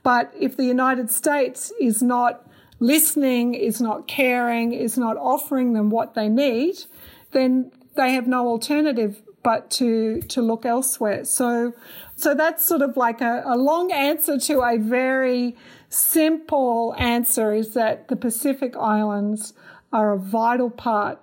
But 0.04 0.34
if 0.40 0.56
the 0.56 0.64
United 0.64 1.12
States 1.12 1.74
is 1.82 2.02
not 2.02 2.50
listening, 2.80 3.56
is 3.56 3.82
not 3.82 4.08
caring, 4.08 4.72
is 4.72 4.98
not 4.98 5.18
offering 5.18 5.74
them 5.74 5.90
what 5.90 6.14
they 6.14 6.30
need, 6.30 6.86
then 7.32 7.72
they 7.96 8.14
have 8.14 8.26
no 8.26 8.48
alternative 8.48 9.22
but 9.44 9.70
to 9.72 10.22
to 10.22 10.42
look 10.42 10.66
elsewhere. 10.66 11.26
So 11.26 11.74
so 12.16 12.34
that's 12.34 12.66
sort 12.66 12.82
of 12.82 12.96
like 12.96 13.20
a, 13.20 13.44
a 13.46 13.58
long 13.58 13.92
answer 13.92 14.38
to 14.40 14.62
a 14.62 14.78
very 14.78 15.58
simple 15.90 16.96
answer 16.98 17.54
is 17.54 17.74
that 17.74 18.08
the 18.08 18.16
Pacific 18.16 18.78
Islands 18.78 19.54
are 19.92 20.14
a 20.14 20.20
vital 20.20 20.70
part 20.70 21.20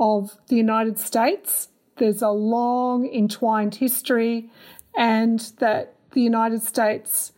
of 0.00 0.38
the 0.48 0.56
United 0.56 0.98
States 0.98 1.68
there's 1.96 2.22
a 2.22 2.30
long 2.30 3.06
entwined 3.06 3.76
history 3.76 4.50
and 4.96 5.40
that 5.58 5.94
the 6.12 6.20
United 6.20 6.62
States 6.62 7.32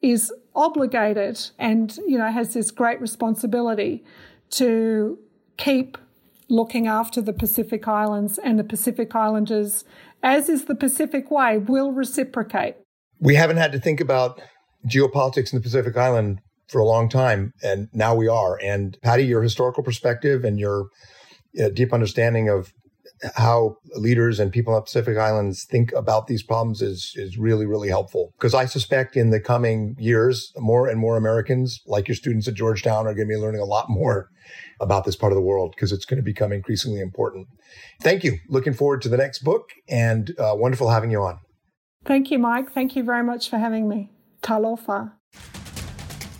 is 0.00 0.32
obligated 0.54 1.40
and 1.58 1.98
you 2.06 2.18
know 2.18 2.30
has 2.30 2.54
this 2.54 2.70
great 2.70 3.00
responsibility 3.00 4.04
to 4.50 5.18
keep 5.56 5.98
looking 6.48 6.86
after 6.86 7.20
the 7.20 7.32
Pacific 7.32 7.86
Islands 7.86 8.38
and 8.38 8.58
the 8.58 8.64
Pacific 8.64 9.14
Islanders 9.14 9.84
as 10.22 10.48
is 10.48 10.64
the 10.64 10.74
Pacific 10.74 11.30
way 11.30 11.58
will 11.58 11.92
reciprocate. 11.92 12.76
We 13.20 13.34
haven't 13.34 13.58
had 13.58 13.72
to 13.72 13.80
think 13.80 14.00
about 14.00 14.40
geopolitics 14.88 15.52
in 15.52 15.58
the 15.58 15.62
Pacific 15.62 15.96
Island 15.96 16.40
for 16.68 16.80
a 16.80 16.84
long 16.84 17.08
time 17.08 17.52
and 17.62 17.88
now 17.92 18.14
we 18.14 18.28
are 18.28 18.58
and 18.62 18.96
Patty 19.02 19.24
your 19.24 19.42
historical 19.42 19.82
perspective 19.82 20.44
and 20.44 20.58
your 20.58 20.86
uh, 21.60 21.68
deep 21.70 21.92
understanding 21.92 22.48
of 22.48 22.72
how 23.34 23.76
leaders 23.96 24.38
and 24.38 24.52
people 24.52 24.74
on 24.74 24.82
Pacific 24.82 25.16
Islands 25.16 25.64
think 25.64 25.92
about 25.92 26.26
these 26.26 26.42
problems 26.42 26.82
is 26.82 27.12
is 27.16 27.38
really 27.38 27.66
really 27.66 27.88
helpful 27.88 28.32
because 28.38 28.54
I 28.54 28.64
suspect 28.66 29.16
in 29.16 29.30
the 29.30 29.40
coming 29.40 29.96
years 29.98 30.52
more 30.56 30.88
and 30.88 30.98
more 30.98 31.16
Americans 31.16 31.80
like 31.86 32.08
your 32.08 32.14
students 32.14 32.48
at 32.48 32.54
Georgetown 32.54 33.06
are 33.06 33.14
going 33.14 33.28
to 33.28 33.34
be 33.34 33.40
learning 33.40 33.60
a 33.60 33.64
lot 33.64 33.88
more 33.88 34.30
about 34.80 35.04
this 35.04 35.16
part 35.16 35.32
of 35.32 35.36
the 35.36 35.42
world 35.42 35.72
because 35.74 35.92
it's 35.92 36.04
going 36.04 36.18
to 36.18 36.22
become 36.22 36.52
increasingly 36.52 37.00
important. 37.00 37.48
Thank 38.00 38.24
you. 38.24 38.38
Looking 38.48 38.72
forward 38.72 39.02
to 39.02 39.08
the 39.08 39.16
next 39.16 39.40
book 39.40 39.70
and 39.88 40.30
uh, 40.38 40.52
wonderful 40.54 40.90
having 40.90 41.10
you 41.10 41.22
on. 41.22 41.38
Thank 42.04 42.30
you, 42.30 42.38
Mike. 42.38 42.72
Thank 42.72 42.94
you 42.96 43.02
very 43.02 43.24
much 43.24 43.50
for 43.50 43.58
having 43.58 43.88
me. 43.88 44.10
Talofa. 44.42 45.12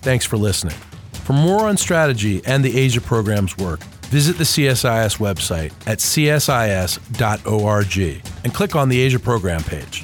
Thanks 0.01 0.25
for 0.25 0.37
listening. 0.37 0.77
For 1.13 1.33
more 1.33 1.69
on 1.69 1.77
strategy 1.77 2.41
and 2.47 2.65
the 2.65 2.79
Asia 2.79 3.01
program's 3.01 3.59
work 3.59 3.81
Visit 4.09 4.39
the 4.39 4.45
CSIS 4.45 5.19
website 5.19 5.73
at 5.87 5.99
csis.org 5.99 6.99
and 8.43 8.55
click 8.55 8.75
on 8.75 8.89
the 8.89 9.01
Asia 9.01 9.19
Program 9.19 9.63
page. 9.63 10.03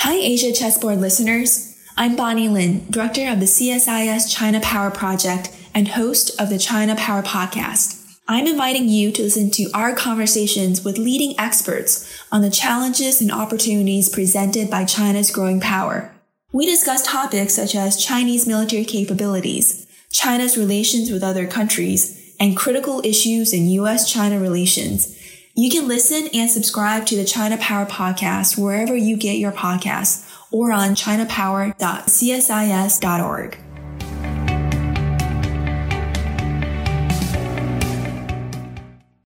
Hi, 0.00 0.14
Asia 0.14 0.52
Chessboard 0.52 0.98
listeners. 0.98 1.82
I'm 1.96 2.16
Bonnie 2.16 2.48
Lin, 2.48 2.86
Director 2.90 3.26
of 3.30 3.40
the 3.40 3.46
CSIS 3.46 4.30
China 4.30 4.60
Power 4.60 4.90
Project 4.90 5.50
and 5.74 5.88
host 5.88 6.38
of 6.38 6.50
the 6.50 6.58
China 6.58 6.94
Power 6.96 7.22
Podcast. 7.22 8.05
I'm 8.28 8.48
inviting 8.48 8.88
you 8.88 9.12
to 9.12 9.22
listen 9.22 9.52
to 9.52 9.70
our 9.72 9.94
conversations 9.94 10.84
with 10.84 10.98
leading 10.98 11.38
experts 11.38 12.20
on 12.32 12.42
the 12.42 12.50
challenges 12.50 13.20
and 13.20 13.30
opportunities 13.30 14.08
presented 14.08 14.68
by 14.68 14.84
China's 14.84 15.30
growing 15.30 15.60
power. 15.60 16.12
We 16.52 16.66
discuss 16.66 17.06
topics 17.06 17.54
such 17.54 17.76
as 17.76 18.04
Chinese 18.04 18.44
military 18.44 18.84
capabilities, 18.84 19.86
China's 20.10 20.58
relations 20.58 21.12
with 21.12 21.22
other 21.22 21.46
countries, 21.46 22.34
and 22.40 22.56
critical 22.56 23.00
issues 23.04 23.52
in 23.52 23.68
U.S. 23.68 24.12
China 24.12 24.40
relations. 24.40 25.16
You 25.54 25.70
can 25.70 25.86
listen 25.86 26.26
and 26.34 26.50
subscribe 26.50 27.06
to 27.06 27.14
the 27.16 27.24
China 27.24 27.56
Power 27.58 27.86
podcast 27.86 28.58
wherever 28.58 28.96
you 28.96 29.16
get 29.16 29.38
your 29.38 29.52
podcasts 29.52 30.28
or 30.50 30.72
on 30.72 30.96
chinapower.csis.org. 30.96 33.65